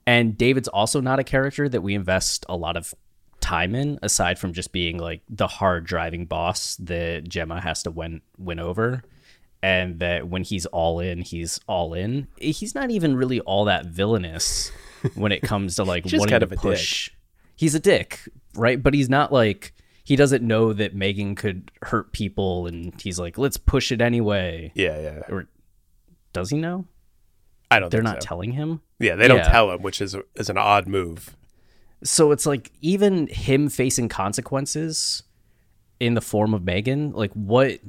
[0.07, 2.95] and David's also not a character that we invest a lot of
[3.49, 7.91] time in, aside from just being like the hard driving boss that Gemma has to
[7.91, 9.03] win win over.
[9.61, 12.29] And that when he's all in, he's all in.
[12.39, 14.71] He's not even really all that villainous
[15.17, 16.63] when it comes to like wanting kind to of a dick.
[16.63, 17.11] push.
[17.57, 18.21] He's a dick,
[18.55, 18.81] right?
[18.81, 19.73] But he's not like
[20.05, 24.71] he doesn't know that Megan could hurt people, and he's like, let's push it anyway.
[24.77, 25.23] Yeah, yeah.
[25.29, 25.49] Or
[26.33, 26.87] does he know?
[27.71, 27.91] I don't.
[27.91, 28.29] They're not so.
[28.29, 28.81] telling him.
[29.01, 29.51] Yeah, they don't Yeah.
[29.51, 31.37] tell him, which is is an odd move.
[32.03, 35.23] So it's like even him facing consequences
[36.01, 37.81] in the form of Megan, like what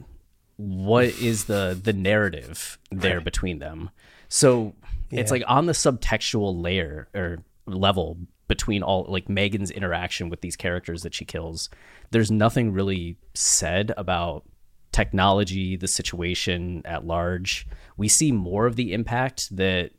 [0.58, 3.90] what is the the narrative there between them?
[4.28, 4.76] So
[5.12, 8.18] it's like on the subtextual layer or level
[8.48, 11.70] between all like Megan's interaction with these characters that she kills.
[12.12, 14.44] There's nothing really said about
[14.92, 17.68] technology, the situation at large.
[17.96, 19.92] We see more of the impact that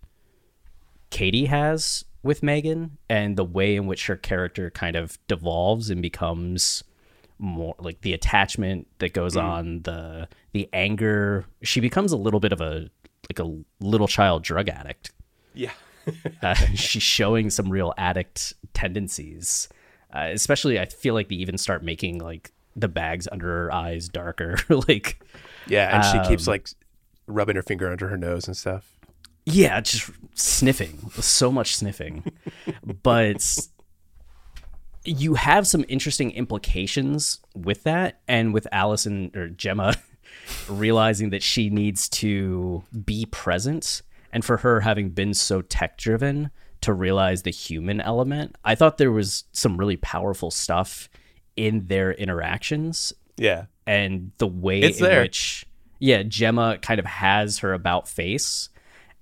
[1.10, 6.02] Katie has with Megan and the way in which her character kind of devolves and
[6.02, 6.84] becomes
[7.38, 12.52] more like the attachment that goes on the the anger she becomes a little bit
[12.52, 12.90] of a
[13.30, 15.10] like a little child drug addict
[15.54, 15.70] Yeah.
[16.42, 19.70] uh, she's showing some real addict tendencies
[20.14, 24.06] uh, especially i feel like they even start making like the bags under her eyes
[24.08, 24.56] darker
[24.88, 25.22] like
[25.66, 26.68] Yeah, and she keeps Um, like
[27.26, 28.92] rubbing her finger under her nose and stuff.
[29.46, 31.10] Yeah, just sniffing.
[31.20, 32.24] So much sniffing.
[33.02, 33.44] but
[35.04, 39.94] you have some interesting implications with that and with Allison or Gemma
[40.68, 46.50] realizing that she needs to be present and for her having been so tech driven
[46.82, 48.56] to realize the human element.
[48.64, 51.08] I thought there was some really powerful stuff
[51.56, 53.64] in their interactions Yeah.
[53.86, 55.22] and the way It's in there.
[55.22, 55.66] which
[56.02, 58.70] yeah gemma kind of has her about face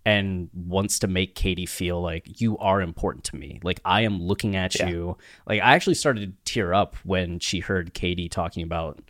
[0.09, 3.61] and wants to make Katie feel like you are important to me.
[3.63, 4.89] Like I am looking at Yeah.
[4.89, 5.19] you.
[5.47, 9.03] Like I actually started to tear up when she heard Katie talking about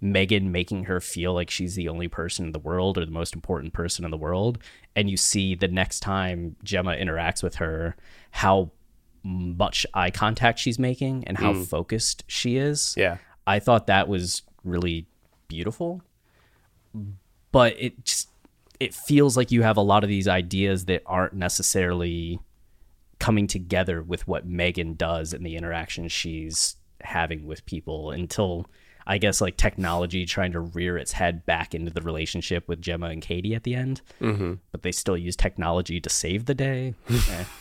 [0.00, 3.34] Megan making her feel like she's the only person in the world or the most
[3.34, 4.58] important person in the world.
[4.94, 7.96] And you see the next time Gemma interacts with her,
[8.30, 8.70] how
[9.24, 11.66] much eye contact she's making and how mm.
[11.66, 12.94] focused she is.
[12.96, 13.16] Yeah.
[13.48, 15.08] I thought that was really
[15.48, 16.02] beautiful.
[17.50, 18.28] But it just
[18.80, 22.38] it feels like you have a lot of these ideas that aren't necessarily
[23.18, 28.66] coming together with what Megan does and the interaction she's having with people until
[29.06, 33.06] I guess like technology trying to rear its head back into the relationship with Gemma
[33.06, 34.02] and Katie at the end.
[34.20, 34.54] Mm-hmm.
[34.72, 36.94] But they still use technology to save the day.
[37.10, 37.44] Eh.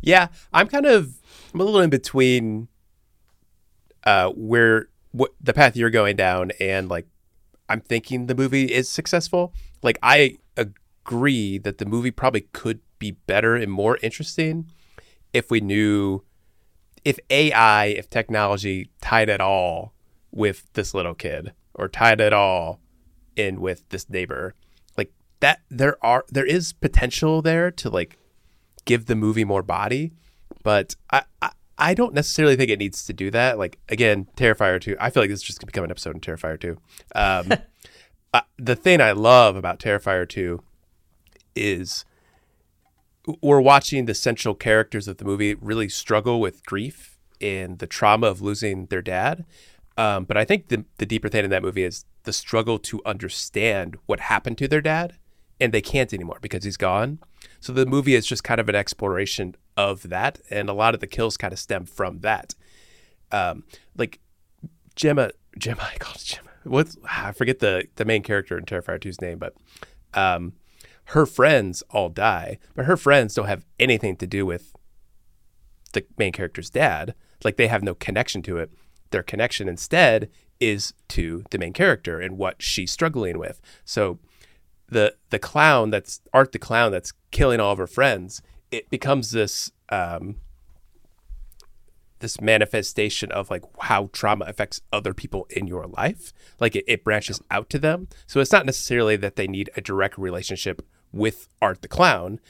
[0.00, 1.12] Yeah, I'm kind of
[1.52, 2.68] I'm a little in between
[4.04, 7.08] uh where what the path you're going down and like
[7.68, 9.52] I'm thinking the movie is successful.
[9.82, 14.70] Like I agree that the movie probably could be better and more interesting
[15.32, 16.22] if we knew
[17.04, 19.94] if AI, if technology tied at all
[20.32, 22.80] with this little kid or tied at all
[23.36, 24.54] in with this neighbor.
[24.96, 28.18] Like that there are there is potential there to like
[28.84, 30.12] give the movie more body,
[30.62, 33.58] but I, I I don't necessarily think it needs to do that.
[33.58, 34.96] Like again, Terrifier two.
[34.98, 36.78] I feel like this is just gonna become an episode in Terrifier two.
[37.14, 37.52] Um,
[38.34, 40.62] uh, the thing I love about Terrifier two
[41.54, 42.04] is
[43.42, 48.26] we're watching the central characters of the movie really struggle with grief and the trauma
[48.26, 49.44] of losing their dad.
[49.96, 53.00] Um, but I think the, the deeper thing in that movie is the struggle to
[53.06, 55.16] understand what happened to their dad,
[55.58, 57.18] and they can't anymore because he's gone.
[57.60, 61.00] So the movie is just kind of an exploration of that, and a lot of
[61.00, 62.54] the kills kind of stem from that.
[63.32, 63.64] Um,
[63.96, 64.20] like
[64.94, 66.50] Gemma, Gemma, I call it Gemma.
[66.64, 69.54] What's I forget the the main character in Terrifier 2's name, but
[70.14, 70.54] um,
[71.10, 74.74] her friends all die, but her friends don't have anything to do with
[75.92, 77.14] the main character's dad.
[77.44, 78.70] Like they have no connection to it.
[79.10, 83.60] Their connection instead is to the main character and what she's struggling with.
[83.84, 84.18] So
[84.88, 88.42] the the clown that's Art the clown that's killing all of her friends,
[88.76, 90.36] it becomes this um
[92.20, 96.32] this manifestation of like how trauma affects other people in your life.
[96.58, 98.08] Like it, it branches out to them.
[98.26, 102.40] So it's not necessarily that they need a direct relationship with Art the Clown.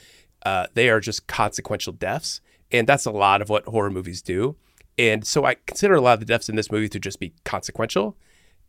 [0.45, 2.41] Uh, they are just consequential deaths.
[2.71, 4.57] And that's a lot of what horror movies do.
[4.97, 7.33] And so I consider a lot of the deaths in this movie to just be
[7.45, 8.17] consequential,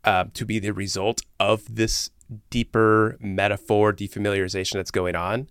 [0.03, 2.09] um, to be the result of this
[2.49, 5.47] deeper metaphor, defamiliarization that's going on.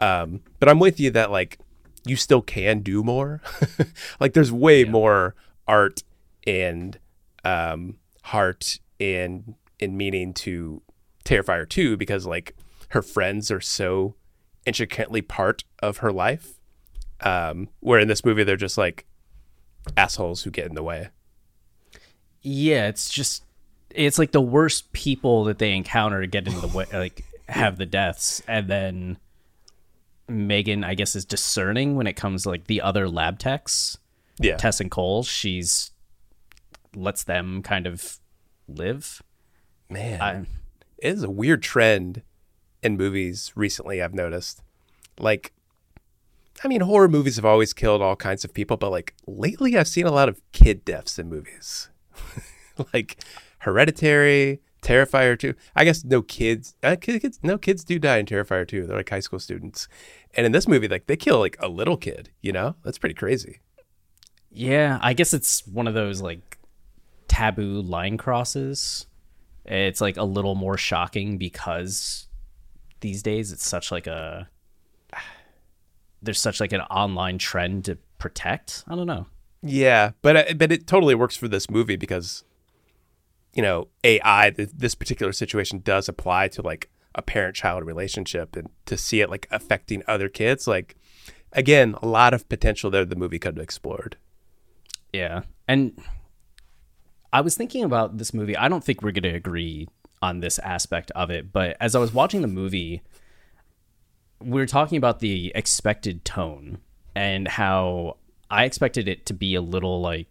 [0.00, 1.58] Um, but I'm with you that like
[2.04, 3.42] you still can do more.
[4.20, 5.34] like there's way more
[5.68, 6.02] art
[6.46, 6.98] and
[7.44, 10.82] um, heart and and meaning to
[11.24, 12.54] Terrifier 2 because like
[12.90, 14.14] her friends are so
[14.66, 16.54] intricately part of her life.
[17.22, 19.04] Um, where in this movie they're just like
[19.96, 21.08] assholes who get in the way.
[22.42, 23.44] Yeah, it's just
[23.90, 27.76] it's like the worst people that they encounter to get in the way, like have
[27.76, 29.18] the deaths, and then
[30.30, 33.98] Megan, I guess, is discerning when it comes to like the other lab techs,
[34.38, 34.56] Yeah.
[34.56, 35.22] Tess and Cole.
[35.22, 35.90] She's
[36.94, 38.18] lets them kind of
[38.68, 39.22] live.
[39.88, 40.34] Man, I,
[40.98, 42.22] it is a weird trend
[42.82, 44.62] in movies recently I've noticed.
[45.18, 45.52] Like
[46.62, 49.88] I mean horror movies have always killed all kinds of people, but like lately I've
[49.88, 51.88] seen a lot of kid deaths in movies.
[52.92, 53.18] like
[53.58, 55.54] Hereditary, Terrifier 2.
[55.76, 58.86] I guess no kids, uh, kids no kids do die in Terrifier 2.
[58.86, 59.88] They're like high school students.
[60.34, 62.76] And in this movie like they kill like a little kid, you know?
[62.84, 63.60] That's pretty crazy.
[64.50, 66.58] yeah, I guess it's one of those like
[67.28, 69.06] taboo line crosses.
[69.64, 72.26] It's like a little more shocking because
[73.00, 74.48] these days it's such like a
[76.22, 78.84] there's such like an online trend to protect.
[78.88, 79.26] I don't know.
[79.62, 82.44] Yeah, but uh, but it totally works for this movie because
[83.54, 84.50] you know AI.
[84.50, 89.30] Th- this particular situation does apply to like a parent-child relationship, and to see it
[89.30, 90.96] like affecting other kids, like
[91.52, 93.04] again, a lot of potential there.
[93.04, 94.16] The movie could have explored.
[95.12, 95.42] Yeah.
[95.66, 96.00] And
[97.32, 98.56] I was thinking about this movie.
[98.56, 99.88] I don't think we're going to agree
[100.22, 103.02] on this aspect of it, but as I was watching the movie,
[104.40, 106.78] we were talking about the expected tone
[107.14, 108.16] and how
[108.50, 110.26] I expected it to be a little like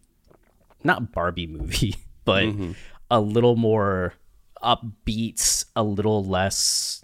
[0.84, 2.71] not Barbie movie, but mm-hmm.
[3.12, 4.13] A little more
[4.63, 7.04] upbeat, a little less,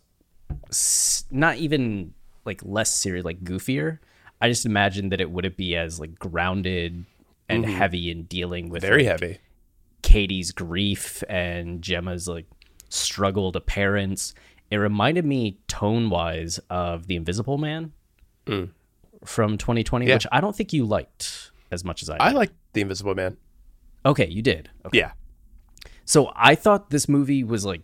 [1.32, 2.14] not even
[2.46, 4.00] like less serious, like goofier.
[4.42, 7.06] I just imagined that it wouldn't be as like grounded
[7.50, 9.38] and heavy in dealing with Very like, heavy.
[10.02, 12.46] Katie's grief and Gemma's like
[12.90, 14.34] struggle to parents.
[14.72, 17.92] it reminded me tone wise of The Invisible Man
[19.24, 20.10] from 2020, Hmm.
[20.10, 20.16] Yeah.
[20.16, 22.18] which I don't think you liked as much as I.
[22.18, 23.38] I liked The Invisible Man.
[24.06, 24.70] Okay, you did.
[24.86, 25.00] Okay.
[25.00, 25.12] Yeah.
[26.06, 27.82] So I thought this movie was like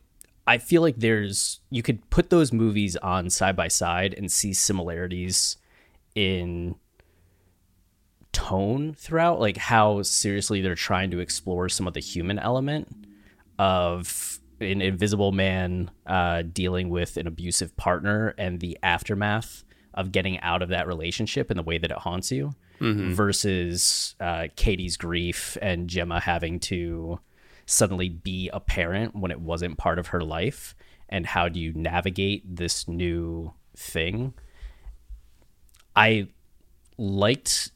[0.47, 4.53] I feel like there's you could put those movies on side by side and see
[4.53, 5.57] similarities
[6.15, 6.75] in
[8.31, 12.87] tone throughout like how seriously they're trying to explore some of the human element
[13.59, 20.39] of an invisible man uh, dealing with an abusive partner and the aftermath of getting
[20.39, 22.53] out of that relationship and the way that it haunts you
[23.13, 27.19] versus uh, Katie's grief and Gemma having to
[27.71, 30.75] suddenly be a parent when it wasn't part of her life?
[31.09, 34.33] And how do you navigate this new thing?
[35.95, 36.27] I
[36.97, 37.71] liked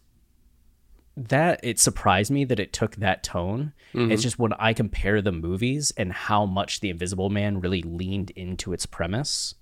[1.17, 1.59] that.
[1.63, 3.73] It surprised me that it took that tone.
[4.11, 8.31] It's just when i compare the movies and how much the invisible man really leaned
[8.31, 9.55] into its premise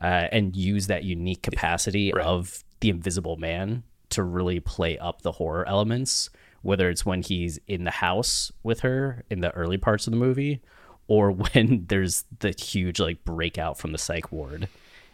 [0.00, 5.32] uh, and used that unique capacity of the invisible man to really play up the
[5.32, 6.30] horror elements
[6.62, 10.16] whether it's when he's in the house with her in the early parts of the
[10.18, 10.60] movie
[11.06, 14.68] or when there's the huge like breakout from the psych ward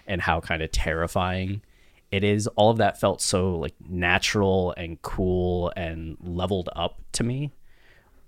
[0.06, 1.60] and how kind of terrifying
[2.10, 7.24] it is all of that felt so like natural and cool and leveled up to
[7.24, 7.50] me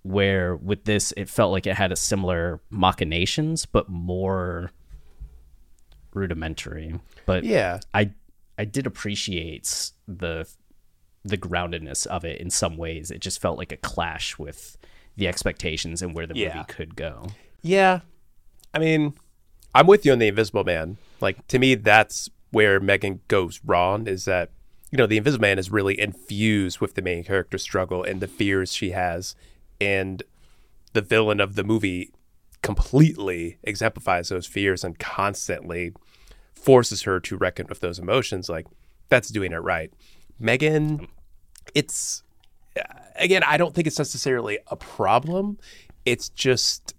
[0.02, 4.70] where with this it felt like it had a similar machinations but more
[6.14, 7.80] rudimentary but Yeah.
[7.92, 8.10] I
[8.58, 10.48] I did appreciate the
[11.28, 13.10] the groundedness of it in some ways.
[13.10, 14.76] It just felt like a clash with
[15.16, 16.54] the expectations and where the Yeah.
[16.54, 17.28] movie could go.
[17.62, 18.00] Yeah.
[18.74, 19.14] I mean,
[19.74, 20.98] I'm with you on the Invisible Man.
[21.20, 24.06] Like to me, that's where Megan goes wrong.
[24.06, 24.50] Is that
[24.90, 28.28] you know the Invisible Man is really infused with the main character's struggle and the
[28.28, 29.34] fears she has,
[29.80, 30.22] and
[30.92, 32.12] the villain of the movie
[32.62, 35.92] completely exemplifies those fears and constantly
[36.52, 38.48] forces her to reckon with those emotions.
[38.48, 38.66] Like
[39.08, 39.92] that's doing it right.
[40.38, 41.08] Megan, um,
[41.74, 42.22] it's
[42.76, 42.82] uh,
[43.16, 45.58] again, I don't think it's necessarily a problem.
[46.04, 46.94] It's just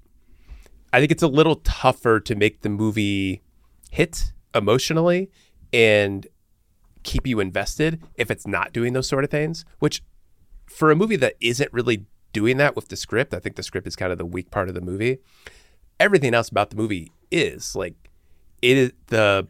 [0.93, 3.41] I think it's a little tougher to make the movie
[3.91, 5.29] hit emotionally
[5.73, 6.27] and
[7.03, 10.03] keep you invested if it's not doing those sort of things, which
[10.65, 13.87] for a movie that isn't really doing that with the script, I think the script
[13.87, 15.19] is kind of the weak part of the movie.
[15.99, 17.95] Everything else about the movie is like
[18.61, 19.47] it is the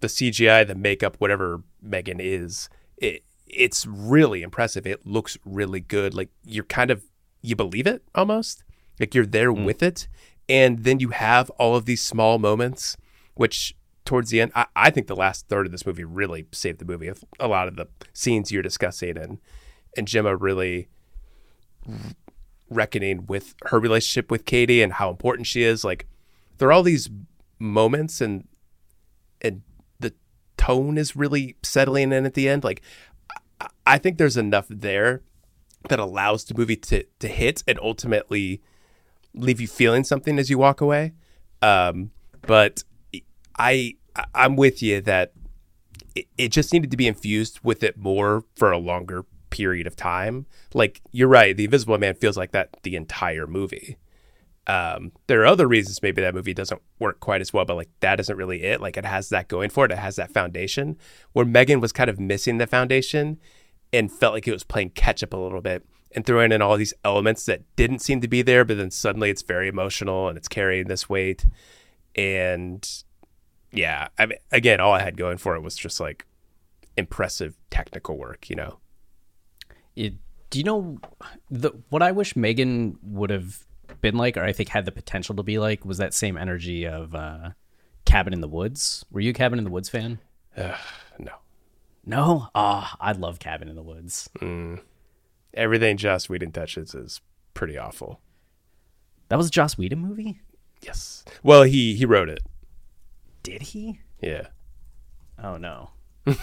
[0.00, 4.86] the CGI, the makeup, whatever Megan is, it it's really impressive.
[4.86, 6.14] It looks really good.
[6.14, 7.04] Like you're kind of
[7.42, 8.64] you believe it almost.
[8.98, 9.64] Like you're there mm.
[9.64, 10.08] with it.
[10.48, 12.96] And then you have all of these small moments,
[13.34, 16.78] which towards the end, I, I think the last third of this movie really saved
[16.78, 17.10] the movie.
[17.38, 19.38] A lot of the scenes you're discussing and
[19.96, 20.88] and Gemma really
[22.70, 25.84] reckoning with her relationship with Katie and how important she is.
[25.84, 26.06] Like
[26.58, 27.08] there are all these
[27.58, 28.46] moments and
[29.40, 29.62] and
[30.00, 30.14] the
[30.56, 32.64] tone is really settling in at the end.
[32.64, 32.82] Like
[33.86, 35.22] I think there's enough there
[35.88, 38.62] that allows the movie to to hit and ultimately
[39.34, 41.12] leave you feeling something as you walk away.
[41.62, 42.10] Um,
[42.42, 42.84] but
[43.58, 43.96] I
[44.34, 45.32] I'm with you that
[46.14, 49.96] it, it just needed to be infused with it more for a longer period of
[49.96, 50.46] time.
[50.74, 53.96] Like you're right, The Invisible Man feels like that the entire movie.
[54.68, 57.88] Um, there are other reasons maybe that movie doesn't work quite as well, but like
[58.00, 58.82] that isn't really it.
[58.82, 59.92] Like it has that going for it.
[59.92, 60.98] It has that foundation
[61.32, 63.38] where Megan was kind of missing the foundation
[63.94, 66.76] and felt like it was playing catch up a little bit and throwing in all
[66.76, 70.36] these elements that didn't seem to be there, but then suddenly it's very emotional and
[70.36, 71.46] it's carrying this weight.
[72.14, 72.86] And
[73.72, 76.26] yeah, I mean, again, all I had going for it was just like
[76.96, 78.78] impressive technical work, you know?
[79.96, 80.14] It,
[80.50, 80.98] do you know
[81.50, 83.66] the what I wish Megan would have
[84.00, 86.86] been like, or I think had the potential to be like, was that same energy
[86.86, 87.50] of uh,
[88.04, 89.04] Cabin in the Woods?
[89.10, 90.18] Were you a Cabin in the Woods fan?
[90.56, 91.34] No.
[92.04, 92.48] No.
[92.54, 94.28] Ah, I love Cabin in the Woods.
[94.40, 94.80] Mm.
[95.54, 97.20] Everything Joss Whedon touches is
[97.54, 98.20] pretty awful.
[99.28, 100.40] That was a Joss Whedon movie.
[100.82, 101.24] Yes.
[101.42, 102.40] Well, he he wrote it.
[103.42, 104.00] Did he?
[104.20, 104.48] Yeah.
[105.42, 105.90] Oh no.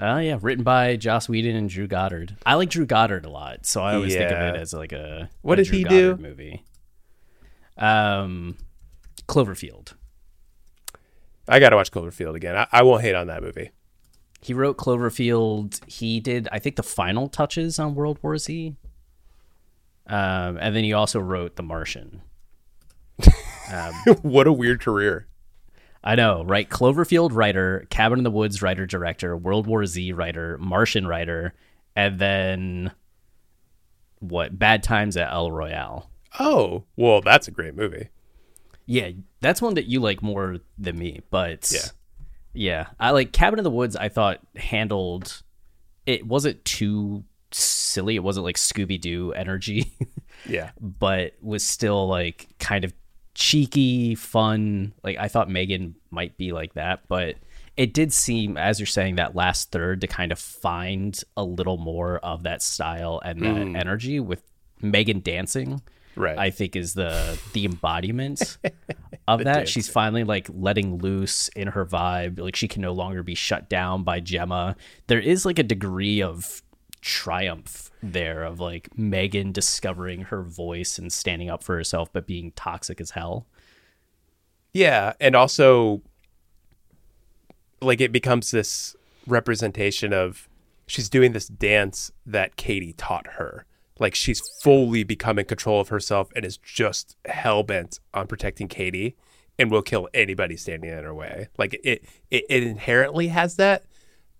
[0.00, 2.36] Oh yeah, written by Joss Whedon and Drew Goddard.
[2.46, 5.28] I like Drew Goddard a lot, so I always think of it as like a
[5.42, 6.16] What did Drew he do?
[6.16, 6.64] Movie.
[7.76, 8.56] Um,
[9.26, 9.94] Cloverfield.
[11.48, 12.56] I got to watch Cloverfield again.
[12.56, 13.70] I, I won't hate on that movie.
[14.40, 15.84] He wrote Cloverfield.
[15.90, 18.76] He did, I think, the final touches on World War Z.
[20.06, 22.22] Um, and then he also wrote The Martian.
[24.22, 25.26] what a weird career.
[26.02, 26.68] I know, right?
[26.68, 31.54] Cloverfield writer, Cabin in the Woods writer director, World War Z writer, Martian writer,
[31.96, 32.92] and then
[34.20, 34.58] what?
[34.58, 36.10] Bad Times at El Royale.
[36.38, 38.08] Oh, well, that's a great movie.
[38.86, 41.80] Yeah, that's one that you like more than me, but Yeah.
[42.54, 43.96] yeah, I like Cabin in the Woods.
[43.96, 45.42] I thought handled
[46.06, 48.16] it wasn't too silly.
[48.16, 49.92] It wasn't like Scooby Doo energy,
[50.48, 50.70] Yeah.
[50.80, 52.94] but was still like kind of
[53.38, 54.92] cheeky, fun.
[55.04, 57.36] Like I thought Megan might be like that, but
[57.76, 61.76] it did seem, as you're saying, that last third to kind of find a little
[61.76, 63.78] more of that style and that mm.
[63.78, 64.42] energy with
[64.82, 65.80] Megan dancing.
[66.16, 66.36] Right.
[66.36, 68.58] I think is the the embodiment
[69.28, 69.68] of that.
[69.68, 72.40] She's finally like letting loose in her vibe.
[72.40, 74.74] Like she can no longer be shut down by Gemma.
[75.06, 76.60] There is like a degree of
[77.00, 82.52] triumph there of like Megan discovering her voice and standing up for herself but being
[82.52, 83.46] toxic as hell.
[84.72, 86.02] Yeah, and also
[87.80, 88.96] like it becomes this
[89.26, 90.48] representation of
[90.86, 93.64] she's doing this dance that Katie taught her.
[93.98, 98.68] Like she's fully become in control of herself and is just hell bent on protecting
[98.68, 99.16] Katie
[99.58, 101.48] and will kill anybody standing in her way.
[101.58, 103.84] Like it, it it inherently has that,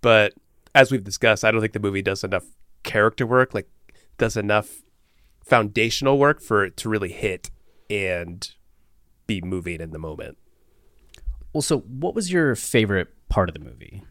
[0.01, 0.35] but
[0.75, 2.45] as we've discussed, I don't think the movie does enough
[2.83, 3.69] character work, like
[4.17, 4.83] does enough
[5.45, 7.51] foundational work for it to really hit
[7.89, 8.53] and
[9.27, 10.37] be moving in the moment.
[11.53, 14.03] Well, so what was your favorite part of the movie?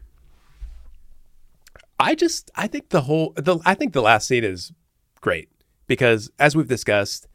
[2.00, 4.72] I just I think the whole the I think the last scene is
[5.20, 5.48] great
[5.86, 7.26] because as we've discussed,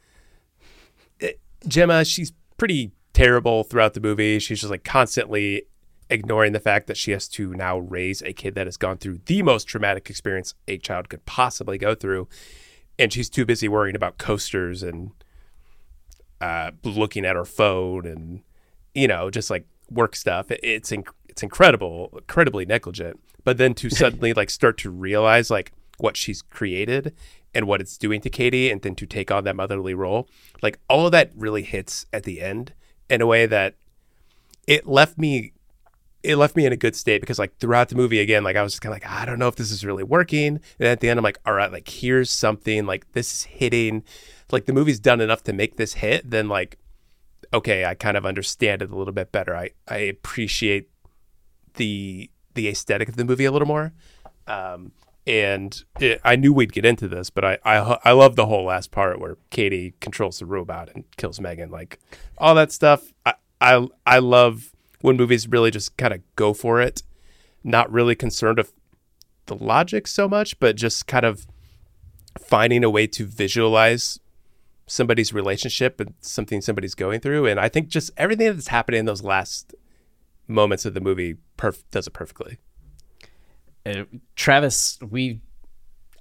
[1.19, 4.39] it, Gemma she's pretty terrible throughout the movie.
[4.39, 5.63] She's just like constantly
[6.09, 9.19] ignoring the fact that she has to now raise a kid that has gone through
[9.25, 12.27] the most traumatic experience a child could possibly go through,
[12.99, 15.11] and she's too busy worrying about coasters and
[16.41, 18.41] uh, looking at her phone and
[18.93, 20.47] you know just like work stuff.
[20.49, 23.19] It's inc- it's incredible, incredibly negligent.
[23.43, 27.13] But then to suddenly like start to realize like what she's created
[27.55, 30.27] and what it's doing to Katie, and then to take on that motherly role,
[30.61, 32.73] like all of that really hits at the end
[33.09, 33.75] in a way that
[34.67, 35.52] it left me
[36.23, 38.63] it left me in a good state because like throughout the movie again like i
[38.63, 40.99] was just kind of like i don't know if this is really working and at
[40.99, 44.03] the end i'm like all right like here's something like this is hitting
[44.51, 46.77] like the movie's done enough to make this hit then like
[47.53, 50.89] okay i kind of understand it a little bit better i i appreciate
[51.75, 53.93] the the aesthetic of the movie a little more
[54.47, 54.91] um
[55.25, 58.65] and it, I knew we'd get into this, but I, I I love the whole
[58.65, 61.71] last part where Katie controls the robot and kills Megan.
[61.71, 61.99] Like
[62.37, 63.13] all that stuff.
[63.25, 64.72] I I, I love
[65.03, 67.03] when movies really just kind of go for it,
[67.61, 68.71] not really concerned of
[69.47, 71.45] the logic so much, but just kind of
[72.39, 74.17] finding a way to visualize
[74.87, 77.45] somebody's relationship and something somebody's going through.
[77.45, 79.75] And I think just everything that's happening in those last
[80.47, 82.59] moments of the movie perf- does it perfectly.
[83.85, 84.05] uh,
[84.37, 85.41] Travis, we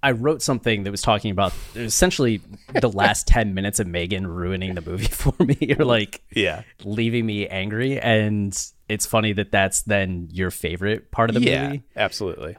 [0.03, 2.41] I wrote something that was talking about essentially
[2.81, 6.63] the last 10 minutes of Megan ruining the movie for me or like Yeah.
[6.85, 8.57] leaving me angry and
[8.89, 11.83] it's funny that that's then your favorite part of the yeah, movie.
[11.97, 12.57] absolutely.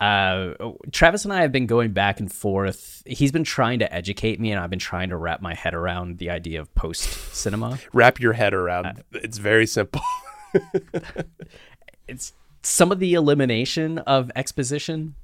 [0.00, 0.54] Uh,
[0.92, 3.02] Travis and I have been going back and forth.
[3.06, 6.16] He's been trying to educate me and I've been trying to wrap my head around
[6.18, 7.02] the idea of post
[7.34, 7.78] cinema.
[7.92, 9.04] Wrap your head around.
[9.12, 10.00] it's very simple.
[12.08, 12.32] it's
[12.62, 15.14] some of the elimination of exposition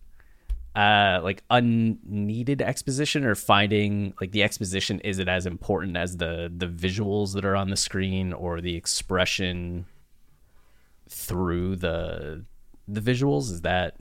[0.77, 6.53] uh like unneeded exposition or finding like the exposition is it as important as the
[6.55, 9.87] the visuals that are on the screen or the expression
[11.09, 12.45] through the
[12.87, 13.97] the visuals is that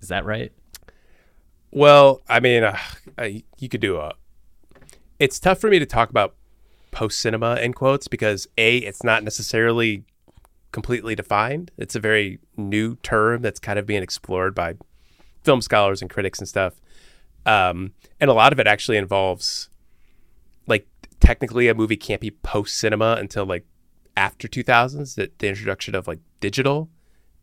[0.00, 0.52] is that right
[1.70, 2.78] Well, I mean, uh,
[3.18, 4.14] I, you could do a.
[5.18, 6.34] It's tough for me to talk about
[6.90, 10.04] post cinema in quotes because a it's not necessarily
[10.72, 11.70] completely defined.
[11.76, 14.76] It's a very new term that's kind of being explored by
[15.46, 16.74] film scholars and critics and stuff.
[17.46, 19.70] Um, and a lot of it actually involves
[20.66, 20.86] like
[21.20, 23.64] technically a movie can't be post cinema until like
[24.16, 26.90] after 2000s that the introduction of like digital.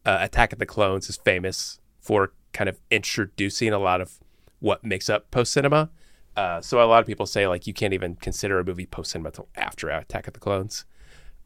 [0.05, 4.19] Uh, attack of the clones is famous for kind of introducing a lot of
[4.59, 5.89] what makes up post cinema
[6.35, 9.11] uh, so a lot of people say like you can't even consider a movie post
[9.11, 10.85] cinema until after attack of the clones.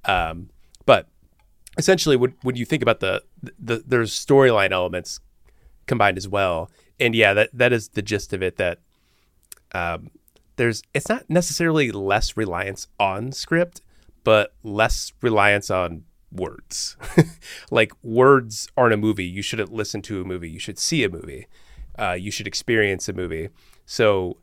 [0.06, 0.50] Um,
[0.86, 1.08] but
[1.78, 3.24] essentially when, when you think about the,
[3.60, 5.20] the there's storyline elements
[5.88, 6.70] combined as well.
[7.00, 8.80] And yeah that that is the gist of it that
[9.74, 10.12] um,
[10.56, 13.82] there's it's not necessarily less reliance on script
[14.24, 16.98] but less reliance on words.
[17.72, 19.26] Like words aren't a movie.
[19.26, 20.50] You shouldn't listen to a movie.
[20.50, 21.48] You should see a movie.
[21.98, 23.50] Uh, you should experience a movie.
[23.86, 24.38] So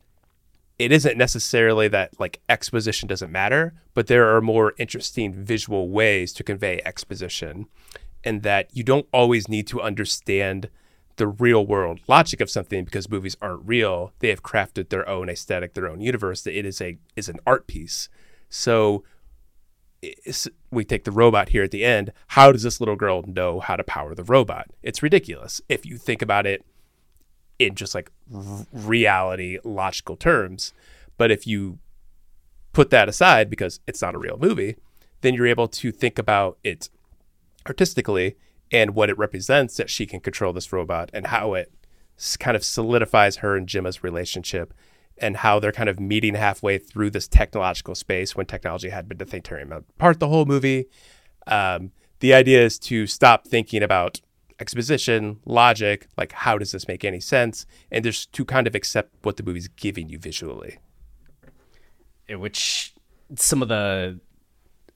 [0.79, 6.33] it isn't necessarily that like exposition doesn't matter, but there are more interesting visual ways
[6.35, 7.67] to convey exposition,
[8.25, 10.69] and that you don't always need to understand
[11.17, 14.13] the real world logic of something because movies aren't real.
[14.19, 16.43] They have crafted their own aesthetic, their own universe.
[16.43, 18.09] That it is a is an art piece.
[18.49, 19.05] So
[20.71, 22.13] we take the robot here at the end.
[22.29, 24.67] How does this little girl know how to power the robot?
[24.83, 26.65] It's ridiculous if you think about it
[27.59, 30.73] in just like r- reality, logical terms.
[31.17, 31.79] But if you
[32.73, 34.77] put that aside because it's not a real movie,
[35.21, 36.91] then you're able to think about it
[37.67, 38.37] artistically
[38.73, 41.73] and what it represents that she can control this robot and how it
[42.39, 44.73] kind of solidifies her and Gemma's relationship
[45.19, 49.19] and how they're kind of meeting halfway through this technological space when technology had been
[49.19, 50.87] to think tearing apart the whole movie.
[51.47, 54.21] Um, the idea is to stop thinking about
[54.59, 59.15] exposition, logic, like how does this make any sense, and just to kind of accept
[59.23, 60.79] what the movie's giving you visually.
[62.29, 62.95] which
[63.37, 64.19] some of the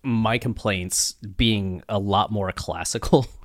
[0.02, 3.26] my complaints being a lot more classical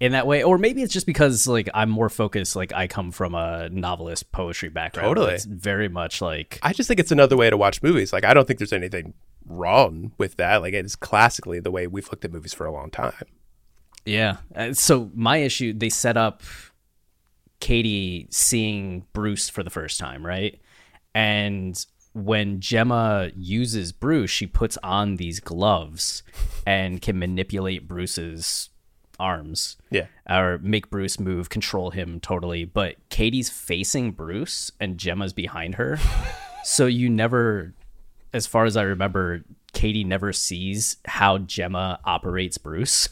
[0.00, 3.10] in that way or maybe it's just because like i'm more focused like i come
[3.12, 5.34] from a novelist poetry background Totally.
[5.34, 8.12] it's very much like I just think it's another way to watch movies.
[8.12, 9.12] Like I don't think there's anything
[9.46, 10.62] wrong with that.
[10.62, 13.26] Like it is classically the way we've looked at movies for a long time.
[14.06, 14.38] Yeah.
[14.54, 16.42] Uh, So my issue, they set up
[17.60, 20.58] Katie seeing Bruce for the first time, right?
[21.14, 21.84] And
[22.14, 26.22] when Gemma uses Bruce, she puts on these gloves
[26.66, 28.69] and can manipulate Bruce's
[29.20, 29.76] arms.
[29.90, 30.06] Yeah.
[30.28, 32.64] Or make Bruce move, control him totally.
[32.64, 35.98] But Katie's facing Bruce and Gemma's behind her.
[36.64, 37.74] so you never
[38.32, 39.42] as far as I remember,
[39.72, 43.08] Katie never sees how Gemma operates Bruce.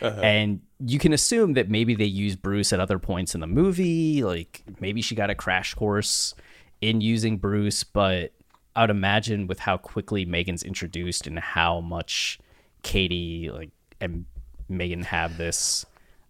[0.00, 0.20] Uh-huh.
[0.20, 4.24] And you can assume that maybe they use Bruce at other points in the movie.
[4.24, 6.34] Like maybe she got a crash course
[6.80, 8.32] in using Bruce, but
[8.74, 12.40] I would imagine with how quickly Megan's introduced and how much
[12.82, 14.26] Katie like and
[14.68, 15.84] Megan have this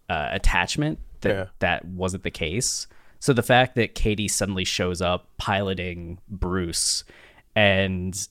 [0.09, 1.45] uh, attachment that Yeah.
[1.59, 2.87] that wasn't the case.
[3.19, 7.03] So the fact that Katie suddenly shows up piloting Bruce
[7.55, 8.27] and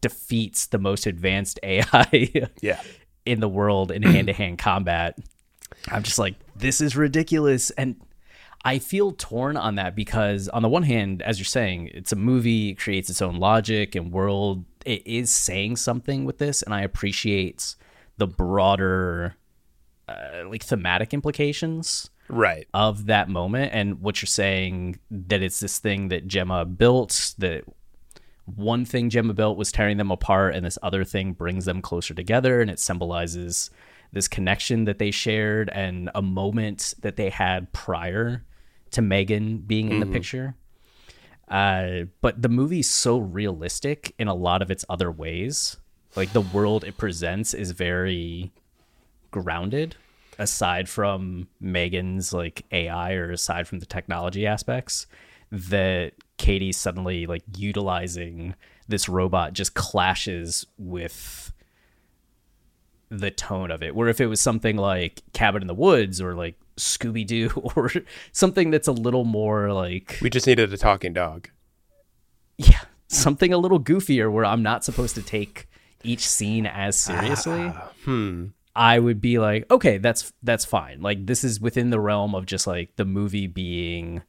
[0.00, 2.80] defeats the most advanced AI Yeah.
[3.24, 5.18] in the world in hand to hand combat.
[5.90, 7.70] I'm just like, this is ridiculous.
[7.70, 7.96] And
[8.64, 12.16] I feel torn on that because, on the one hand, as you're saying, it's a
[12.16, 14.64] movie, it creates its own logic and world.
[14.84, 17.74] It is saying something with this, and I appreciate
[18.18, 19.34] the broader,
[20.08, 22.66] uh, like, thematic implications Right.
[22.72, 27.64] of that moment and what you're saying that it's this thing that Gemma built that
[28.46, 32.14] one thing Gemma built was tearing them apart and this other thing brings them closer
[32.14, 33.70] together and it symbolizes
[34.12, 38.44] this connection that they shared and a moment that they had prior
[38.92, 40.54] to Megan being in the picture.
[41.48, 45.76] Uh, but the movie's so realistic in a lot of its other ways.
[46.14, 48.52] Like the world it presents is very
[49.30, 49.96] grounded
[50.38, 55.06] aside from Megan's like AI or aside from the technology aspects
[55.50, 58.54] that Katie suddenly like utilizing
[58.88, 61.52] this robot just clashes with
[63.10, 63.94] the tone of it.
[63.94, 67.90] Where if it was something like Cabin in the Woods or like Scooby Doo or
[68.32, 71.48] something that's a little more like We just needed a talking dog.
[72.56, 75.68] yeah, something a little goofier where I'm not supposed to take
[76.04, 77.72] each scene as seriously.
[78.04, 78.46] Hmm.
[78.74, 81.02] I would be like, okay, that's that's fine.
[81.02, 84.22] Like this is within the realm of just like the movie being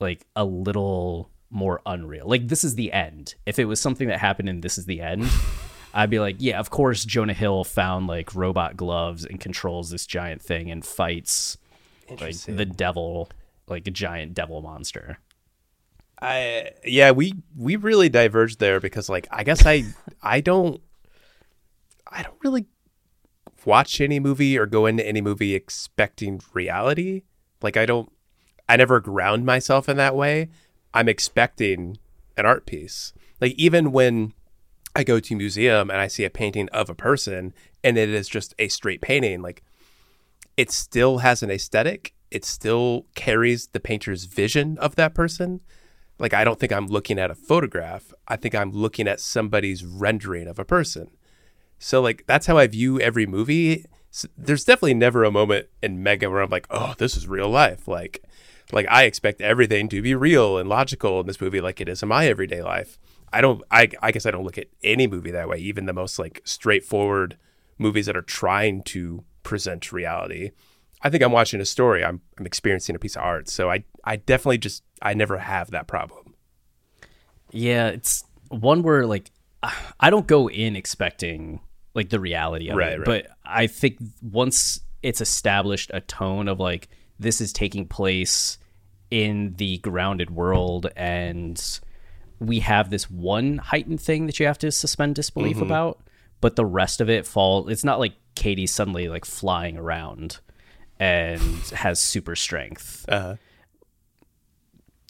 [0.00, 2.26] like a little more unreal.
[2.26, 3.34] Like this is the end.
[3.46, 5.28] If it was something that happened and this is the end,
[5.94, 10.06] I'd be like, yeah, of course Jonah Hill found like robot gloves and controls this
[10.06, 11.56] giant thing and fights
[12.20, 13.30] like the devil,
[13.68, 15.18] like a giant devil monster.
[16.20, 19.84] I yeah, we we really diverged there because like I guess I
[20.22, 20.80] I don't
[22.10, 22.66] I don't really
[23.64, 27.22] watch any movie or go into any movie expecting reality.
[27.62, 28.10] Like I don't
[28.68, 30.48] I never ground myself in that way.
[30.92, 31.98] I'm expecting
[32.36, 33.12] an art piece.
[33.40, 34.34] Like even when
[34.94, 37.54] I go to a museum and I see a painting of a person
[37.84, 39.62] and it is just a straight painting, like
[40.56, 42.14] it still has an aesthetic.
[42.30, 45.60] It still carries the painter's vision of that person.
[46.18, 48.12] Like I don't think I'm looking at a photograph.
[48.26, 51.10] I think I'm looking at somebody's rendering of a person.
[51.78, 53.84] So like that's how I view every movie.
[54.12, 57.48] S there's definitely never a moment in Mega where I'm like, "Oh, this is real
[57.48, 58.24] life." Like
[58.72, 62.02] like I expect everything to be real and logical in this movie like it is
[62.02, 62.98] in my everyday life.
[63.32, 65.92] I don't I I guess I don't look at any movie that way, even the
[65.92, 67.36] most like straightforward
[67.78, 70.50] movies that are trying to present reality.
[71.02, 72.04] I think I'm watching a story.
[72.04, 73.48] I'm I'm experiencing a piece of art.
[73.48, 76.34] So I I definitely just I never have that problem.
[77.50, 79.30] Yeah, it's one where like
[80.00, 81.60] I don't go in expecting
[81.94, 83.04] like the reality of Right, it, right.
[83.06, 88.58] but I think once it's established a tone of like this is taking place
[89.10, 91.80] in the grounded world and
[92.40, 95.64] we have this one heightened thing that you have to suspend disbelief Mm-hmm.
[95.66, 96.00] about,
[96.40, 97.68] but the rest of it fall.
[97.68, 100.38] It's not like Katie suddenly like flying around
[101.00, 101.40] and
[101.74, 103.04] has super strength.
[103.08, 103.36] Uh-huh.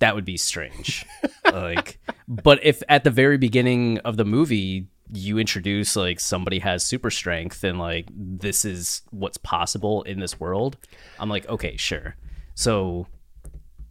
[0.01, 1.05] That would be strange.
[1.45, 1.99] like,
[2.29, 7.11] but if at the very beginning of the movie you introduce like somebody has super
[7.11, 10.76] strength and like this is what's possible in this world,
[11.18, 12.16] I'm like, okay, sure.
[12.54, 13.06] So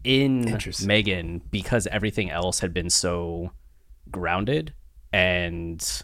[0.04, 3.52] in Megan, because everything else had been so
[4.12, 4.74] grounded
[5.12, 6.04] and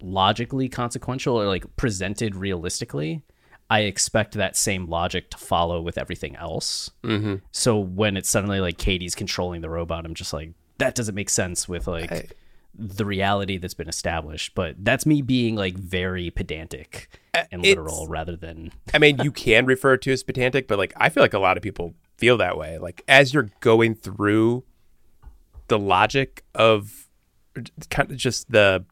[0.00, 3.22] logically consequential or like presented realistically,
[3.68, 6.90] I expect that same logic to follow with everything else.
[7.02, 7.36] Mm-hmm.
[7.52, 11.30] So when it's suddenly like Katie's controlling the robot, I'm just like, that doesn't make
[11.30, 12.26] sense with like I-
[12.78, 14.54] the reality that's been established.
[14.54, 19.18] But that's me being like very pedantic uh, and it's- literal rather than I mean,
[19.22, 21.62] you can refer it to as pedantic, but like I feel like a lot of
[21.62, 22.78] people feel that way.
[22.78, 24.64] Like as you're going through
[25.68, 27.08] the logic of
[27.90, 28.84] kind of just the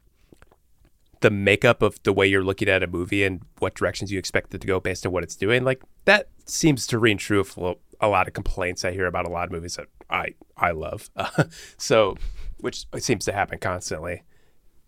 [1.21, 4.53] the makeup of the way you're looking at a movie and what directions you expect
[4.53, 7.77] it to go based on what it's doing, like that seems to ring true of
[7.99, 11.09] a lot of complaints I hear about a lot of movies that I I love.
[11.77, 12.15] so,
[12.59, 14.23] which seems to happen constantly.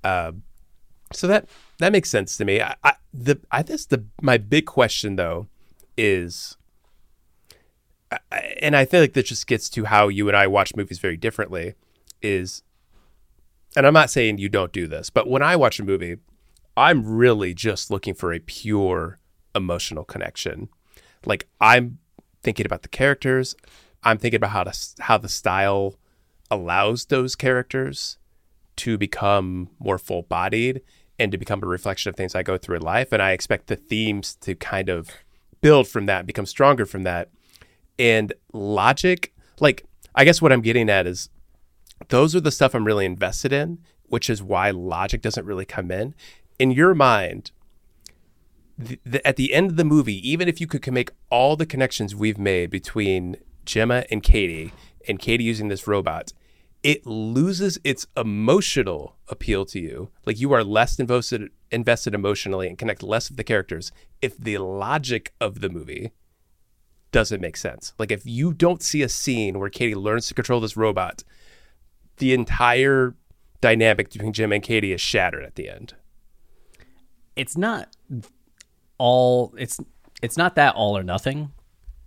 [0.03, 0.43] Um,
[1.13, 1.47] so that
[1.79, 2.61] that makes sense to me.
[2.61, 5.47] I, I the I guess the my big question though
[5.97, 6.57] is,
[8.61, 11.17] and I feel like this just gets to how you and I watch movies very
[11.17, 11.75] differently.
[12.21, 12.63] Is,
[13.75, 16.17] and I'm not saying you don't do this, but when I watch a movie,
[16.75, 19.19] I'm really just looking for a pure
[19.55, 20.69] emotional connection.
[21.25, 21.99] Like I'm
[22.43, 23.55] thinking about the characters.
[24.03, 25.95] I'm thinking about how to how the style
[26.49, 28.17] allows those characters
[28.77, 30.81] to become more full bodied
[31.19, 33.11] and to become a reflection of things I go through in life.
[33.11, 35.09] And I expect the themes to kind of
[35.61, 37.29] build from that, become stronger from that.
[37.97, 41.29] And logic, like, I guess what I'm getting at is
[42.09, 45.89] those are the stuff I'm really invested in, which is why logic doesn't really come
[45.89, 46.13] in.
[46.59, 47.51] In your mind,
[48.77, 51.65] the, the, at the end of the movie, even if you could make all the
[51.65, 54.71] connections we've made between Gemma and Katie,
[55.07, 56.33] and Katie using this robot,
[56.87, 60.09] it loses its emotional appeal to you.
[60.25, 64.57] Like you are less invested invested emotionally and connect less with the characters if the
[64.57, 66.11] logic of the movie
[67.11, 67.93] doesn't make sense.
[67.99, 71.23] Like if you don't see a scene where Katie learns to control this robot,
[72.17, 73.15] the entire
[73.59, 75.93] dynamic between Jim and Katie is shattered at the end.
[77.35, 77.89] it's not
[78.97, 79.79] all it's
[80.21, 81.51] it's not that all or nothing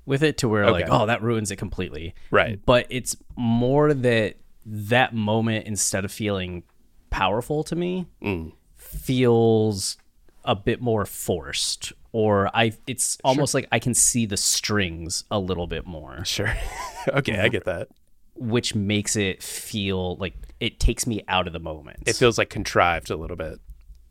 [0.07, 2.59] with it to where like oh that ruins it completely Right.
[2.64, 4.37] but it's more that
[4.73, 6.62] that moment instead of feeling
[7.11, 8.53] powerful to me Mm.
[8.77, 9.97] feels
[10.45, 15.39] a bit more forced or i it's almost like i can see the strings a
[15.39, 16.55] little bit more Sure.
[17.09, 17.89] okay, I get that.
[18.35, 22.49] which makes it feel like it takes me out of the moment It feels like
[22.51, 23.59] contrived a little bit.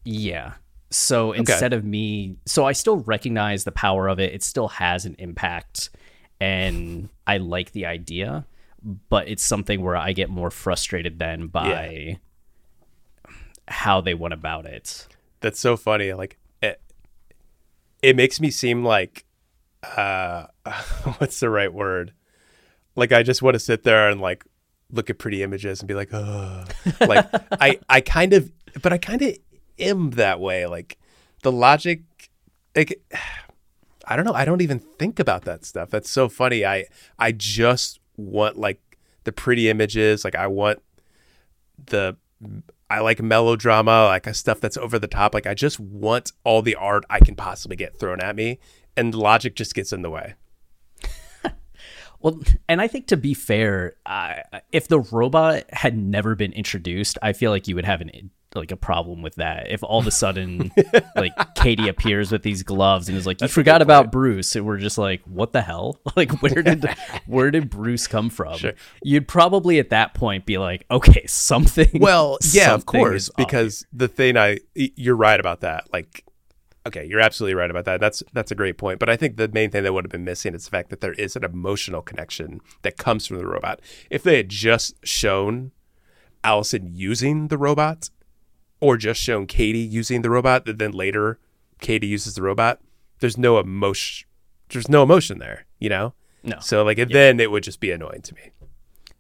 [0.04, 0.54] Yeah.
[0.92, 4.34] So instead of me, so I still recognize the power of it.
[4.34, 5.92] It still has an impact,
[6.42, 8.48] and I like the idea,
[8.84, 12.20] but it's something where I get more frustrated then by
[13.68, 15.08] how they went about it.
[15.42, 16.14] That's so funny.
[16.14, 16.82] Like it,
[18.02, 19.26] it makes me seem like
[19.96, 20.48] uh
[21.18, 22.14] what's the right word?
[22.96, 24.44] Like I just want to sit there and like
[24.92, 26.66] look at pretty images and be like, oh
[27.02, 28.52] like I I kind of
[28.82, 29.38] but I kind of
[29.78, 30.66] am that way.
[30.66, 30.98] Like
[31.44, 32.02] the logic
[32.76, 33.02] like
[34.12, 34.34] I don't know.
[34.34, 35.92] I don't even think about that stuff.
[35.92, 36.66] That's so funny.
[36.66, 36.86] I
[37.20, 38.80] I just want like
[39.24, 40.24] the pretty images.
[40.24, 40.82] Like I want
[41.86, 42.18] the
[42.90, 45.34] I like melodrama, like stuff that's over the top.
[45.34, 48.60] Like I just want all the art I can possibly get thrown at me,
[48.98, 50.36] and logic just gets in the way.
[52.22, 54.44] Well, and I think to be fair, I
[54.74, 58.10] if the robot had never been introduced, I feel like you would have an
[58.56, 59.70] like a problem with that.
[59.70, 60.72] If all of a sudden,
[61.16, 64.78] like Katie appears with these gloves and is like, "You forgot about Bruce," and we're
[64.78, 66.00] just like, "What the hell?
[66.16, 66.86] Like, where did
[67.28, 68.74] where did Bruce come from?" Sure.
[69.04, 74.08] You'd probably at that point be like, "Okay, something." Well, yeah, of course, because the
[74.08, 75.92] thing I you're right about that.
[75.94, 76.24] Like,
[76.88, 78.00] okay, you're absolutely right about that.
[78.00, 79.00] That's that's a great point.
[79.00, 81.02] But I think the main thing that would have been missing is the fact that
[81.02, 83.80] there is an emotional connection that comes from the robot.
[84.10, 85.72] If they had just shown
[86.44, 88.10] Allison using the robot,
[88.82, 91.40] or just shown Katie using the robot, and then later
[91.80, 92.80] Katie uses the robot,
[93.20, 94.28] there's no emotion.
[94.70, 96.14] There's no emotion there, you know.
[96.44, 96.60] No.
[96.60, 98.52] So like, then it would just be annoying to me.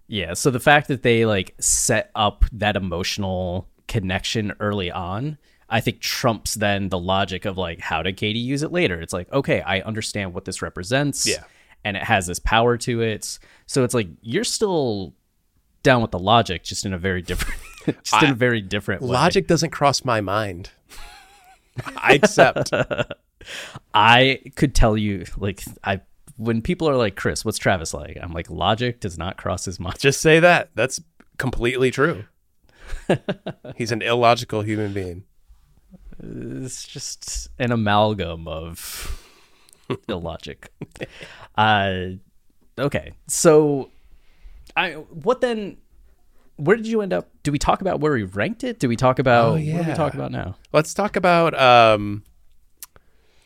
[0.07, 5.37] Yeah, so the fact that they like set up that emotional connection early on,
[5.69, 8.99] I think trumps then the logic of like how did Katie use it later?
[8.99, 11.27] It's like, okay, I understand what this represents.
[11.27, 11.43] Yeah.
[11.83, 13.39] And it has this power to it.
[13.67, 15.13] So it's like you're still
[15.83, 17.61] down with the logic, just in a very different
[18.03, 19.09] just in I- a very different way.
[19.09, 20.71] Logic doesn't cross my mind.
[21.97, 22.71] I accept.
[23.93, 26.01] I could tell you, like, I
[26.37, 28.17] when people are like, Chris, what's Travis like?
[28.21, 29.99] I'm like, logic does not cross his mind.
[29.99, 30.69] Just say that.
[30.73, 31.01] That's
[31.37, 32.25] completely true.
[33.75, 35.23] He's an illogical human being.
[36.21, 39.25] It's just an amalgam of
[40.07, 40.71] illogic.
[41.57, 42.11] Uh,
[42.77, 43.91] okay, so
[44.75, 45.77] I what then?
[46.59, 47.29] Where did you end up?
[47.43, 48.79] Do we talk about where we ranked it?
[48.79, 49.93] Do we talk about Oh, what do we yeah.
[49.95, 50.55] talk about now?
[50.73, 51.59] Let's talk about.
[51.59, 52.23] Um,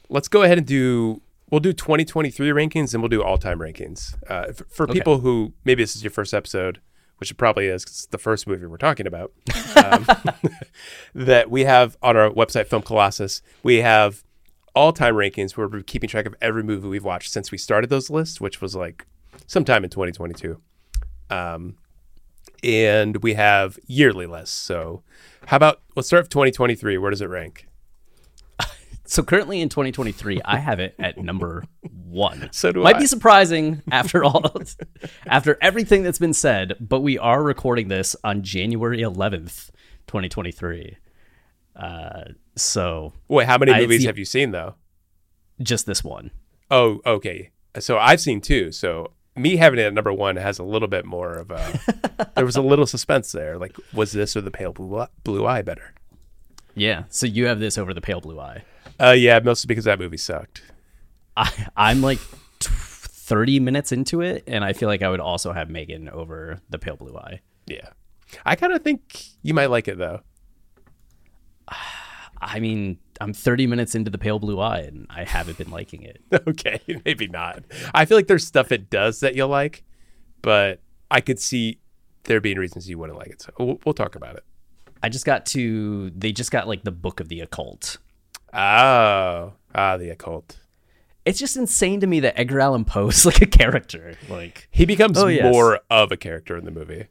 [0.10, 1.22] let's go ahead and do.
[1.52, 4.16] We'll do 2023 rankings and we'll do all-time rankings.
[4.30, 4.94] Uh, f- for Okay.
[4.94, 6.82] people who maybe this is your first episode,
[7.20, 9.32] which it probably is 'cause it's the first movie we're talking about,
[9.76, 10.08] um,
[11.14, 14.24] that we have on our website, Film Colossus, we have
[14.74, 18.10] all-time rankings where we're keeping track of every movie we've watched since we started those
[18.10, 19.06] lists, which was like
[19.46, 20.60] sometime in 2022.
[21.30, 21.76] Um,
[22.64, 24.56] and we have yearly lists.
[24.56, 25.04] So,
[25.48, 26.98] how about let's start with 2023?
[26.98, 27.68] Where does it rank?
[29.06, 32.50] So currently in 2023, I have it at number one.
[32.54, 33.00] So do Might I.
[33.00, 34.50] be surprising after all,
[35.28, 39.70] after everything that's been said, but we are recording this on January 11th,
[40.08, 40.98] 2023.
[41.76, 42.24] Uh,
[42.56, 44.76] so Wait, how many I- movies see- have you seen though?
[45.62, 46.32] just this one.
[46.72, 47.52] Oh, okay.
[47.80, 48.72] So I've seen two.
[48.72, 51.80] So me having it at number one has a little bit more of a.
[52.36, 53.58] there was a little suspense there.
[53.58, 55.94] Like, was this or the Pale Blue, Eye- Blue Eye better?
[56.76, 57.04] Yeah.
[57.10, 58.64] So you have this over the Pale Blue Eye.
[59.00, 60.62] Uh, yeah, mostly because that movie sucked.
[61.36, 62.20] I, I'm like
[62.60, 66.60] t- 30 minutes into it, and I feel like I would also have Megan over
[66.70, 67.42] the Pale Blue Eye.
[67.66, 67.90] Yeah,
[68.46, 70.22] I kind of think you might like it though.
[72.42, 76.04] I mean, I'm 30 minutes into the Pale Blue Eye, and I haven't been liking
[76.04, 76.22] it.
[76.48, 77.64] okay, maybe not.
[77.94, 79.84] I feel like there's stuff it does that you'll like,
[80.42, 80.80] but
[81.12, 81.80] I could see
[82.24, 83.42] there being reasons you wouldn't like it.
[83.42, 84.44] So we'll, we'll talk about it.
[85.02, 87.98] I just got to, they just got like the Book of the Occult.
[88.54, 90.60] Oh, ah, the occult.
[91.26, 94.16] It's just insane to me that Edgar Allan Poe is like a character.
[94.30, 95.52] Like, He becomes Oh, yes.
[95.52, 97.08] more of a character in the movie.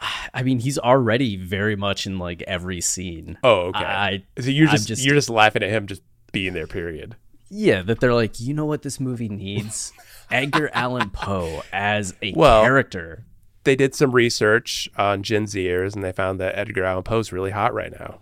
[0.34, 3.38] I mean, he's already very much in like every scene.
[3.42, 3.84] Oh, okay.
[3.84, 6.66] I, so you're just, just- you're just laughing at him just being there.
[6.66, 7.16] Period.
[7.48, 9.92] yeah, that they're like, you know what this movie needs?
[10.30, 13.24] Edgar Allan Poe as a Well- character.
[13.64, 17.50] They did some research on Gen Zers and they found that Edgar Allan Poe's really
[17.50, 18.20] hot right now.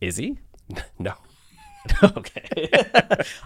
[0.00, 0.38] Is he?
[0.98, 1.14] No.
[2.02, 2.68] okay.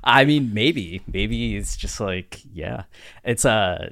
[0.02, 2.84] I mean, maybe, maybe it's just like, yeah,
[3.24, 3.90] it's uh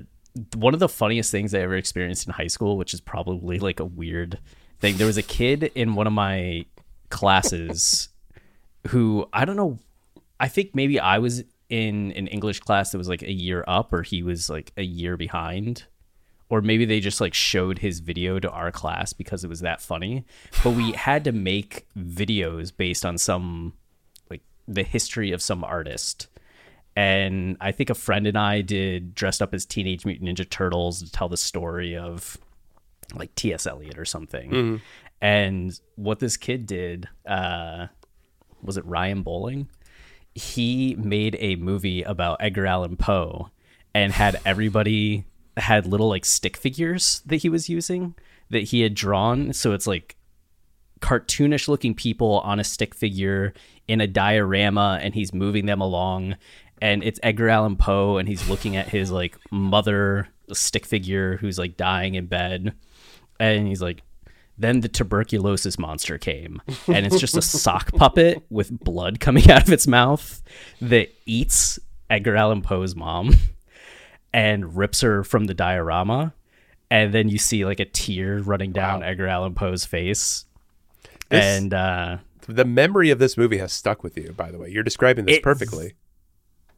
[0.55, 3.81] one of the funniest things I ever experienced in high school, which is probably like
[3.81, 4.39] a weird
[4.79, 4.97] thing.
[4.97, 6.67] There was a kid in one of my
[7.09, 8.09] classes
[8.89, 9.79] who I don't know.
[10.39, 13.93] I think maybe I was in an English class that was like a year up,
[13.93, 15.85] or he was like a year behind.
[16.49, 19.81] Or maybe they just like showed his video to our class because it was that
[19.81, 20.25] funny.
[20.65, 23.75] But we had to make videos based on some
[24.29, 26.27] like the history of some artist.
[27.01, 31.03] And I think a friend and I did dressed up as Teenage Mutant Ninja Turtles
[31.03, 32.37] to tell the story of
[33.15, 33.67] like T.S.
[33.67, 34.51] Eliot or something.
[35.23, 37.87] And what this kid did, uh,
[38.63, 39.71] was it Ryan Bowling?
[40.35, 43.49] He made a movie about Edgar Allan Poe
[43.95, 45.25] and had everybody
[45.57, 48.15] had little like stick figures that he was using
[48.51, 49.55] that he had drawn.
[49.55, 50.17] So it's like
[51.01, 53.55] cartoonish looking people on a stick figure
[53.89, 56.37] in a diorama and he's moving them along
[56.81, 61.37] and it's Edgar Allan Poe and he's looking at his like mother a stick figure
[61.37, 62.75] who's like dying in bed
[63.39, 64.03] and he's like
[64.59, 69.63] then the tuberculosis monster came and it's just a sock puppet with blood coming out
[69.67, 70.43] of its mouth
[70.81, 71.79] that eats
[72.11, 73.35] Edgar Allan Poe's mom
[74.33, 76.35] and rips her from the diorama
[76.91, 79.07] and then you see like a tear running down Wow.
[79.07, 80.45] Edgar Allan Poe's face
[81.29, 82.19] This- and uh
[82.49, 84.69] The memory of this movie has stuck with you, by the way.
[84.71, 85.95] You're describing this perfectly.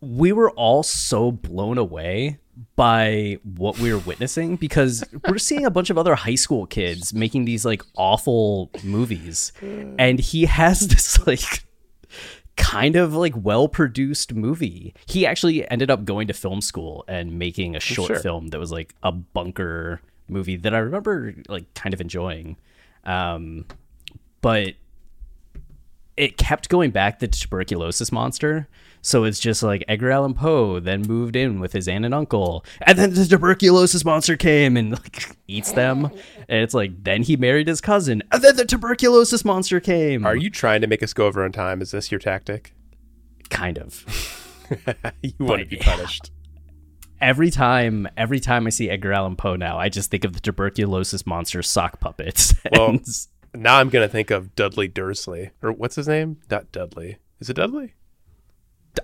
[0.03, 2.39] We were all so blown away
[2.77, 7.15] by what we were witnessing because we're seeing a bunch of other high school kids
[7.15, 11.65] making these like awful movies and he has this like
[12.57, 17.39] kind of like well produced movie he actually ended up going to film school and
[17.39, 18.19] making a short Sure.
[18.19, 22.57] film that was like a bunker movie that i remember like kind of enjoying
[23.05, 23.65] um
[24.43, 24.75] but
[26.17, 28.69] it kept going back to the tuberculosis monster.
[29.03, 32.65] So it's just like Edgar Allan Poe then moved in with his aunt and uncle,
[32.83, 36.07] and then the tuberculosis monster came and like eats them.
[36.49, 40.25] And it's like then he married his cousin, and then the tuberculosis monster came.
[40.25, 41.83] Are you trying to make us go over on time?
[41.83, 42.73] Is this your tactic?
[43.53, 44.05] kind of?
[45.23, 46.33] you want to be punished.
[47.21, 50.41] every time every time I see Edgar Allan Poe now, I just think of the
[50.41, 52.55] tuberculosis monster sock puppets.
[52.73, 56.39] Well, And now I'm gonna think of Dudley Dursley or what's his name?
[56.51, 57.19] Not Dudley.
[57.39, 57.95] Is it Dudley?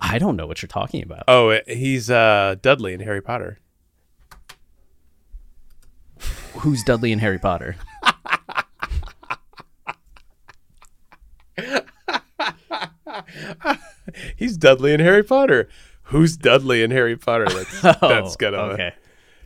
[0.01, 1.25] I don't know what you're talking about.
[1.29, 3.59] Oh, it- he's uh, Dudley in Harry Potter.
[6.59, 7.77] Who's Dudley and Harry Potter?
[14.37, 15.69] He's Dudley in Harry Potter.
[16.05, 17.47] Who's Dudley in Harry Potter?
[17.49, 18.95] That's that's gonna Oh, okay.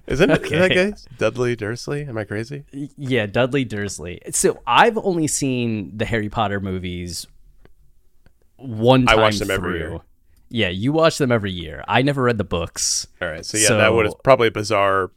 [0.06, 0.58] Isn't it Okay.
[0.58, 0.92] that guy?
[1.18, 2.02] Dudley Dursley?
[2.04, 2.64] Am I crazy?
[2.96, 4.20] Yeah, Dudley Dursley.
[4.30, 7.26] So I've only seen the Harry Potter movies
[8.56, 10.00] one time I watch them every year.
[10.54, 11.82] Yeah, you watch them every year.
[11.88, 13.06] I never read the books.
[13.20, 13.44] All right.
[13.44, 15.10] So yeah, that would So- probably bizarre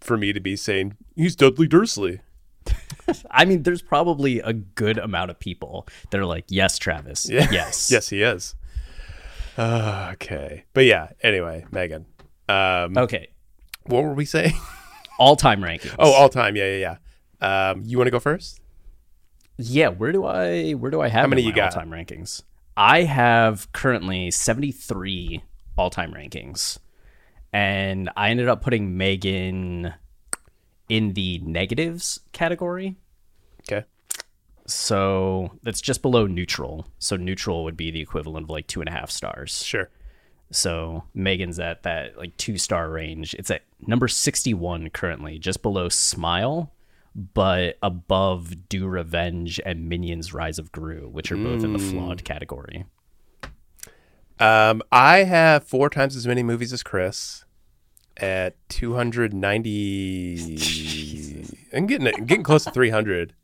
[0.00, 2.20] for me to be saying he's Dudley Dursley.
[3.30, 7.28] I mean, there's probably a good amount of people that are like, "Yes, Travis.
[7.30, 7.48] Yeah.
[7.52, 7.90] Yes.
[7.90, 8.54] yes, he is.
[9.56, 10.64] Uh, okay.
[10.74, 11.08] But yeah.
[11.22, 12.06] Anyway, Megan.
[12.48, 13.28] Um, Okay.
[13.86, 14.54] what were we saying?
[15.18, 15.94] All-time rankings.
[15.98, 16.54] oh, all time.
[16.54, 16.96] Yeah, yeah,
[17.40, 17.70] yeah.
[17.70, 18.60] Um, you want to go first?
[19.56, 21.74] Yeah, where do I where do I have How many you got?
[21.74, 22.42] all-time rankings?
[22.78, 25.42] I have currently 73
[25.76, 26.78] all-time rankings.
[27.52, 29.94] And I ended up putting Megan
[30.88, 32.94] in the negatives category.
[33.62, 33.84] Okay.
[34.66, 36.86] So that's just below neutral.
[37.00, 39.64] So neutral would be the equivalent of like two and a half stars.
[39.64, 39.90] Sure.
[40.52, 43.34] So Megan's at that like two star range.
[43.34, 46.72] It's at number 61 currently, just below Smile,
[47.18, 52.24] but above Do Revenge and Minions Rise of Gru, which are both in the flawed
[52.24, 52.84] category.
[54.38, 57.44] Um, I have four times as many movies as Chris
[58.16, 61.48] at 290.
[61.72, 63.34] I'm getting it, getting close to 300.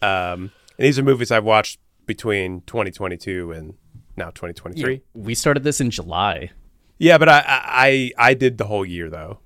[0.00, 3.74] Um, and these are movies I've watched between 2022 and
[4.16, 5.02] now 2023.
[5.14, 6.50] We started this in July.
[6.98, 9.40] Yeah, but I I I did the whole year though.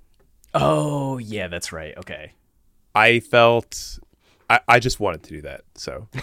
[0.55, 1.97] Oh, yeah, that's right.
[1.97, 2.32] Okay.
[2.99, 4.01] I felt
[4.51, 6.09] I, I just wanted to do that, so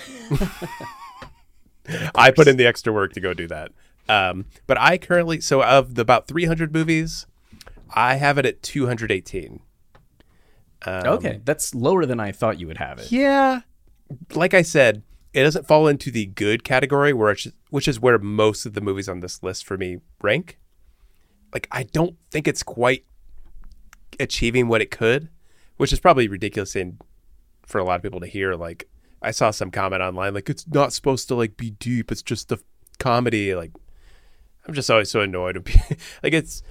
[2.15, 3.71] I put in the extra work to go do that.
[4.09, 7.27] Um, but I currently so of the about 300 movies,
[7.93, 9.61] I have it at 218.
[10.85, 11.41] okay.
[11.45, 13.11] That's lower than I thought you would have it.
[13.11, 13.61] Yeah,
[14.33, 15.01] like I said,
[15.33, 18.81] it doesn't fall into the good category, where it's, which is where most of the
[18.81, 20.59] movies on this list for me rank.
[21.53, 23.05] Like I don't think it's quite
[24.19, 25.29] achieving what it could,
[25.77, 26.97] which is probably ridiculous in
[27.65, 28.55] for a lot of people to hear.
[28.55, 28.87] Like
[29.21, 32.51] I saw some comment online, like it's not supposed to like be deep; it's just
[32.51, 32.59] a
[32.99, 33.55] comedy.
[33.55, 33.71] Like
[34.67, 35.57] I'm just always so annoyed.
[36.23, 36.63] like it's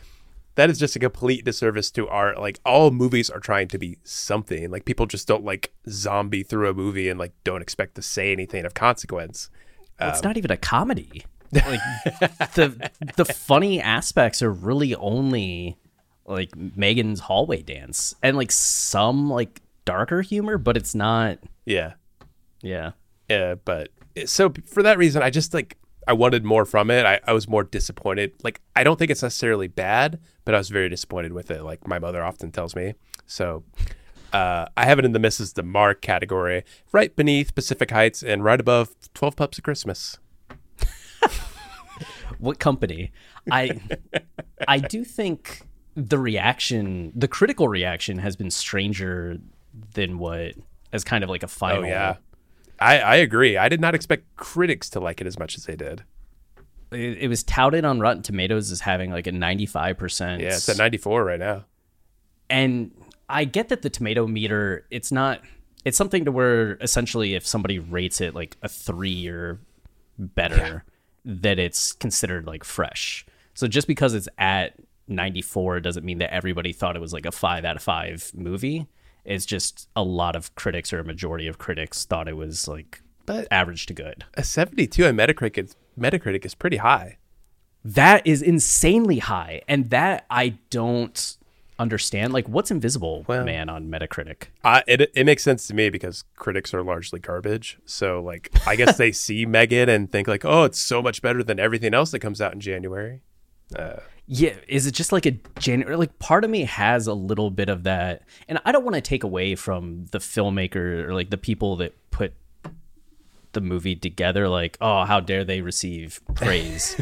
[0.57, 2.39] that is just a complete disservice to art.
[2.39, 4.71] Like all movies are trying to be something.
[4.71, 8.33] Like people just don't like zombie through a movie and like don't expect to say
[8.33, 9.51] anything of consequence.
[9.99, 11.25] Well, it's um, not even a comedy.
[11.55, 11.81] Like
[12.57, 15.79] the the funny aspects are really only
[16.27, 21.39] like Megan's hallway dance and like some like darker humor, but it's not.
[21.65, 21.95] Yeah.
[22.63, 22.93] Yeah.
[23.29, 23.55] Yeah.
[23.65, 23.91] but
[24.27, 27.07] so for that reason, I just like I wanted more from it.
[27.07, 28.33] I, I was more disappointed.
[28.43, 31.63] Like I don't think it's necessarily bad, but I was very disappointed with it.
[31.63, 32.95] Like my mother often tells me.
[33.27, 33.65] So
[34.33, 38.45] uh, I have it in the misses the mark category, right beneath Pacific Heights and
[38.45, 40.19] right above Twelve Pups of Christmas.
[42.39, 43.13] What company?
[43.51, 43.81] I
[44.67, 45.63] I do think
[45.97, 49.39] the reaction, the critical reaction, has been stranger
[49.95, 50.55] than what
[50.93, 51.85] as kind of like a oh, final.
[51.85, 52.17] Oh yeah,
[52.81, 53.57] I I agree.
[53.57, 56.05] I did not expect critics to like it as much as they did.
[56.91, 60.43] It, it was touted on Rotten Tomatoes as having like a ninety five percent.
[60.43, 61.65] Yeah, it's at ninety four right now.
[62.51, 62.91] and
[63.29, 65.41] I get that the tomato meter, it's not,
[65.85, 69.61] it's something to where essentially if somebody rates it like a three or
[70.19, 70.85] better,
[71.25, 73.25] that it's considered like fresh.
[73.55, 74.75] So just because it's at
[75.09, 78.87] 94 doesn't mean that everybody thought it was like a five out of five movie.
[79.25, 83.03] It's just a lot of critics or a majority of critics thought it was like
[83.27, 84.25] But- average to good.
[84.35, 87.19] A seventy two on Metacritic is, Metacritic is pretty high.
[87.85, 89.63] That is insanely high.
[89.69, 91.37] And that I don't
[91.79, 92.33] understand.
[92.33, 94.45] Like, what's Invisible Well- Man on Metacritic?
[94.63, 97.79] I, it it makes sense to me because critics are largely garbage.
[97.85, 101.43] So like I guess they see Megan and think like, oh, it's so much better
[101.43, 103.21] than everything else that comes out in January.
[103.75, 103.97] Uh,
[104.27, 105.97] Yeah, is it just like a January?
[105.97, 109.03] Like, part of me has a little bit of that, and I don't want to
[109.03, 112.33] take away from the filmmaker or like the people that put
[113.53, 114.49] the movie together.
[114.49, 116.99] Like, oh, how dare they receive praise?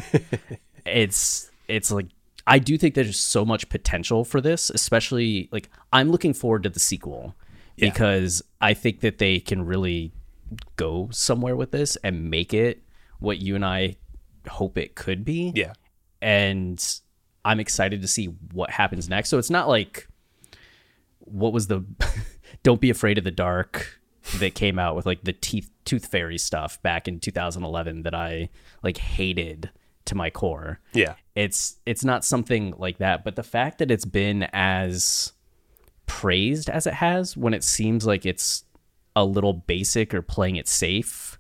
[0.86, 2.06] it's it's like
[2.46, 6.70] I do think there's so much potential for this, especially like I'm looking forward to
[6.70, 7.36] the sequel
[7.76, 10.12] because I think that they can really
[10.76, 12.82] go somewhere with this and make it
[13.18, 13.96] what you and I
[14.48, 15.72] hope it could be Yeah.
[16.20, 16.84] and
[17.44, 19.28] I'm excited to see what happens next.
[19.28, 20.08] So it's not like
[21.18, 21.84] what was the
[22.62, 24.00] Don't Be Afraid of the Dark
[24.38, 28.50] that came out with like the teeth tooth fairy stuff back in 2011 that I
[28.82, 29.70] like hated
[30.04, 30.80] to my core.
[30.92, 31.14] Yeah.
[31.34, 35.32] It's it's not something like that, but the fact that it's been as
[36.06, 38.64] praised as it has when it seems like it's
[39.14, 41.38] a little basic or playing it safe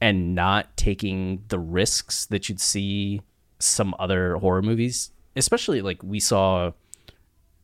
[0.00, 3.22] and not taking the risks that you'd see
[3.58, 6.72] some other horror movies, especially like we saw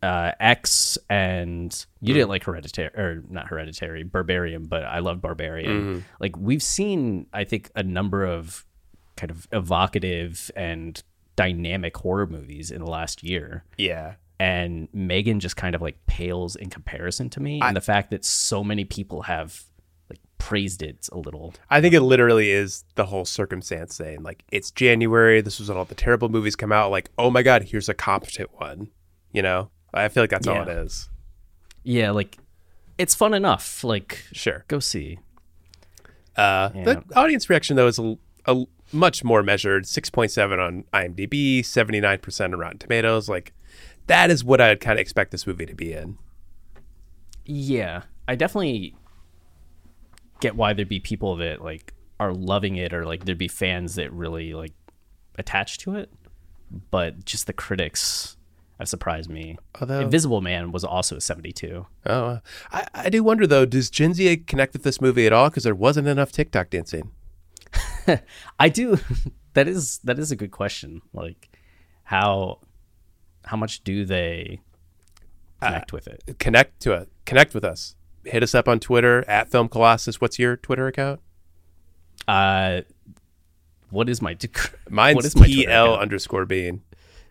[0.02, 6.04] uh, X and you didn't like Hereditary or not Hereditary, Barbarian, but I love Barbarian.
[6.18, 8.66] Like we've seen, I think, a number of
[9.16, 11.00] kind of evocative and
[11.36, 13.64] dynamic horror movies in the last year.
[13.78, 14.14] Yeah.
[14.40, 17.60] And Megan just kind of like pales in comparison to me.
[17.60, 19.62] I- and the fact that so many people have
[20.42, 21.54] praised it a little.
[21.70, 25.40] I think it literally is the whole circumstance saying like it's January.
[25.40, 26.90] This was when all the terrible movies come out.
[26.90, 28.88] Like, oh my god, here's a competent one.
[29.32, 31.08] You know, I feel like that's all it is.
[31.84, 32.02] Yeah.
[32.04, 32.38] Yeah, like
[32.98, 33.82] it's fun enough.
[33.84, 34.64] Like Sure.
[34.68, 35.18] go see.
[36.36, 36.84] Uh, Yeah.
[36.84, 38.16] The audience reaction though is a,
[38.46, 39.86] a much more measured.
[39.86, 43.28] Six point seven on IMDb, seventy nine percent on Rotten Tomatoes.
[43.28, 43.52] Like
[44.08, 46.18] that is what I'd kind of expect this movie to be in.
[47.44, 48.94] Yeah, I definitely
[50.42, 53.94] get why there'd be people that like are loving it or like there'd be fans
[53.94, 54.74] that really like
[55.38, 56.12] attached to it.
[56.90, 58.36] But just the critics
[58.78, 59.58] have surprised me.
[59.80, 61.86] Although- Invisible Man was also a 72.
[62.06, 62.38] Oh, uh,
[62.70, 63.64] I, I do wonder though.
[63.64, 65.48] Does Gen Z connect with this movie at all?
[65.48, 67.10] Because there wasn't enough TikTok dancing.
[68.58, 68.98] I do.
[69.54, 71.02] that is that is a good question.
[71.12, 71.50] Like
[72.04, 72.58] how
[73.44, 74.60] how much do they
[75.60, 76.36] connect with it?
[76.38, 77.08] Connect to it.
[77.24, 77.94] Connect with us.
[78.24, 80.20] Hit us up on Twitter at Film Colossus.
[80.20, 81.20] What's your Twitter account?
[82.28, 82.82] Uh,
[83.90, 84.36] what is my
[84.88, 86.82] Mine's what is my PL underscore bean.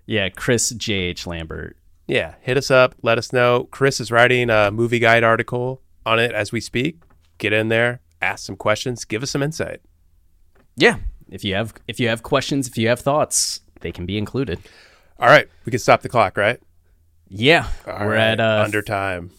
[0.05, 1.77] Yeah, Chris JH Lambert.
[2.07, 2.95] Yeah, hit us up.
[3.01, 3.67] Let us know.
[3.71, 7.01] Chris is writing a movie guide article on it as we speak.
[7.37, 9.81] Get in there, ask some questions, give us some insight.
[10.75, 10.97] Yeah,
[11.29, 14.59] if you have if you have questions, if you have thoughts, they can be included.
[15.19, 16.59] All right, we can stop the clock, right?
[17.29, 19.31] Yeah, All we're right, at uh, under time.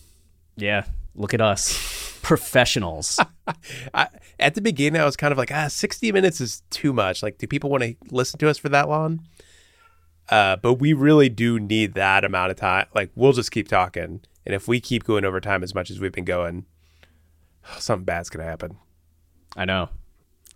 [0.57, 0.85] Yeah,
[1.15, 3.21] look at us, professionals.
[3.95, 4.09] I,
[4.39, 7.23] at the beginning, I was kind of like, ah, 60 minutes is too much.
[7.23, 9.27] Like, do people want to listen to us for that long?
[10.29, 12.87] Uh, but we really do need that amount of time.
[12.95, 14.21] Like, we'll just keep talking.
[14.45, 16.67] And if we keep going over time as much as we've been going,
[17.79, 18.79] something bad's going to happen.
[19.57, 19.91] I know,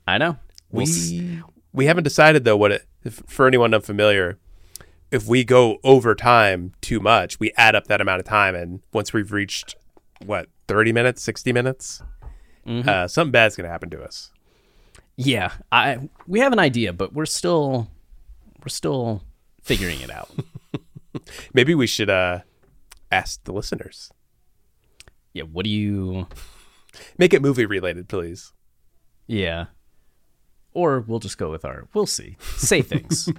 [0.06, 0.38] I know.
[0.70, 1.42] We'll we
[1.72, 4.38] we haven't decided though what it if, for anyone unfamiliar
[5.10, 8.80] if we go over time too much we add up that amount of time and
[8.92, 9.76] once we've reached
[10.24, 12.02] what 30 minutes 60 minutes
[12.66, 12.88] Mm-hmm.
[12.88, 14.32] uh, something bad's gonna happen to us
[15.18, 17.88] yeah, I we have an idea, but we're still
[18.60, 19.22] we're still
[19.62, 20.28] figuring it out.
[21.54, 22.40] maybe we should uh
[23.10, 24.10] ask the listeners
[25.32, 26.26] yeah, what do you?
[27.16, 28.52] make it movie related please
[29.26, 29.66] Yeah,
[30.74, 31.88] or we'll just go with our.
[31.94, 32.36] We'll see.
[32.56, 33.30] Say things.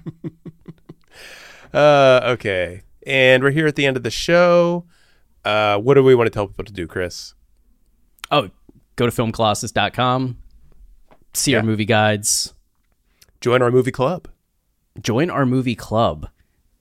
[1.73, 4.86] uh okay and we're here at the end of the show
[5.47, 7.33] uh what do we want to tell people to do chris
[8.31, 8.49] oh,
[8.97, 10.37] go to filmcolossus.com.
[11.33, 12.53] See our movie guides.
[13.39, 14.27] join our movie club
[15.01, 16.29] join our movie club.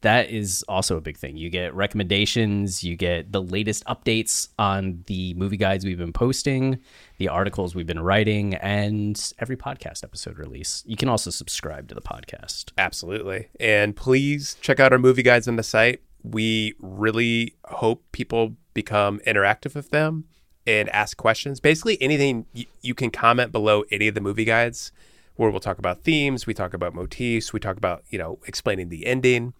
[0.03, 1.37] That is also a big thing.
[1.37, 6.79] You get recommendations, you get the latest updates on the movie guides we've been posting,
[7.19, 10.85] the articles we've been writing, and every podcast episode release.
[10.87, 12.73] You can also subscribe to the podcast.
[12.79, 13.49] Absolutely.
[13.59, 16.03] And please check out our movie guides on the site.
[16.31, 20.25] We really hope people become interactive with them
[20.67, 21.61] and ask questions.
[21.61, 24.93] Basically, anything y- you can comment below any of the movie guides
[25.37, 28.89] where we'll talk about themes, we talk about motifs, we talk about, you know, explaining
[28.89, 29.53] the ending.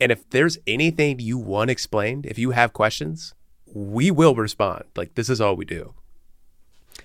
[0.00, 3.34] And if there's anything you want explained, if you have questions,
[3.66, 4.84] we will respond.
[4.96, 5.94] Like, this is all we do.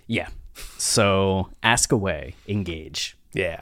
[0.06, 0.30] Yeah.
[0.78, 3.18] So ask away, engage.
[3.34, 3.62] Yeah.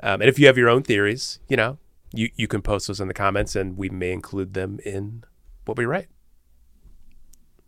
[0.00, 1.78] Um, and if you have your own theories, you know,
[2.12, 5.24] you, you can post those in the comments and we may include them in
[5.64, 6.08] what we write.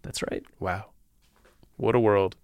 [0.02, 0.42] That's right.
[0.58, 0.86] Wow.
[1.76, 2.36] What a world.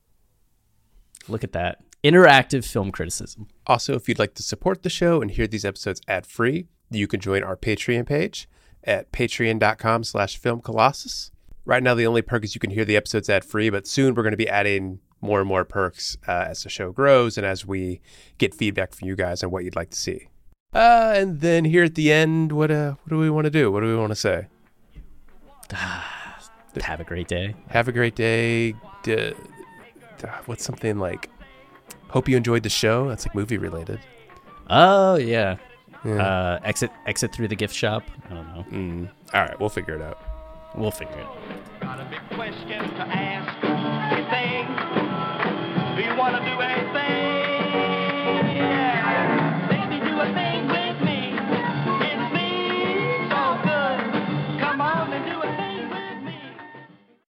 [1.28, 1.82] Look at that.
[2.04, 3.48] Interactive film criticism.
[3.66, 7.06] Also, if you'd like to support the show and hear these episodes ad free, you
[7.06, 8.48] can join our Patreon page
[8.84, 11.32] at patreon.com slash film colossus.
[11.64, 14.14] Right now, the only perk is you can hear the episodes ad free, but soon
[14.14, 17.44] we're going to be adding more and more perks uh, as the show grows and
[17.44, 18.00] as we
[18.38, 20.28] get feedback from you guys on what you'd like to see.
[20.74, 23.72] Uh, and then here at the end, what uh, what do we want to do?
[23.72, 24.46] What do we want to say?
[26.82, 27.54] Have a great day.
[27.70, 28.72] Have a great day.
[29.02, 29.32] D-
[30.18, 31.30] d- what's something like?
[32.08, 33.08] Hope you enjoyed the show.
[33.08, 33.98] That's like movie related.
[34.70, 35.56] Oh, yeah.
[36.04, 38.04] Uh, exit exit through the gift shop.
[38.30, 38.64] I don't know.
[38.70, 39.10] Mm.
[39.34, 40.18] All right, we'll figure it out.
[40.76, 41.24] We'll figure it.
[41.26, 41.80] Out.
[41.80, 44.17] Got a big question to ask.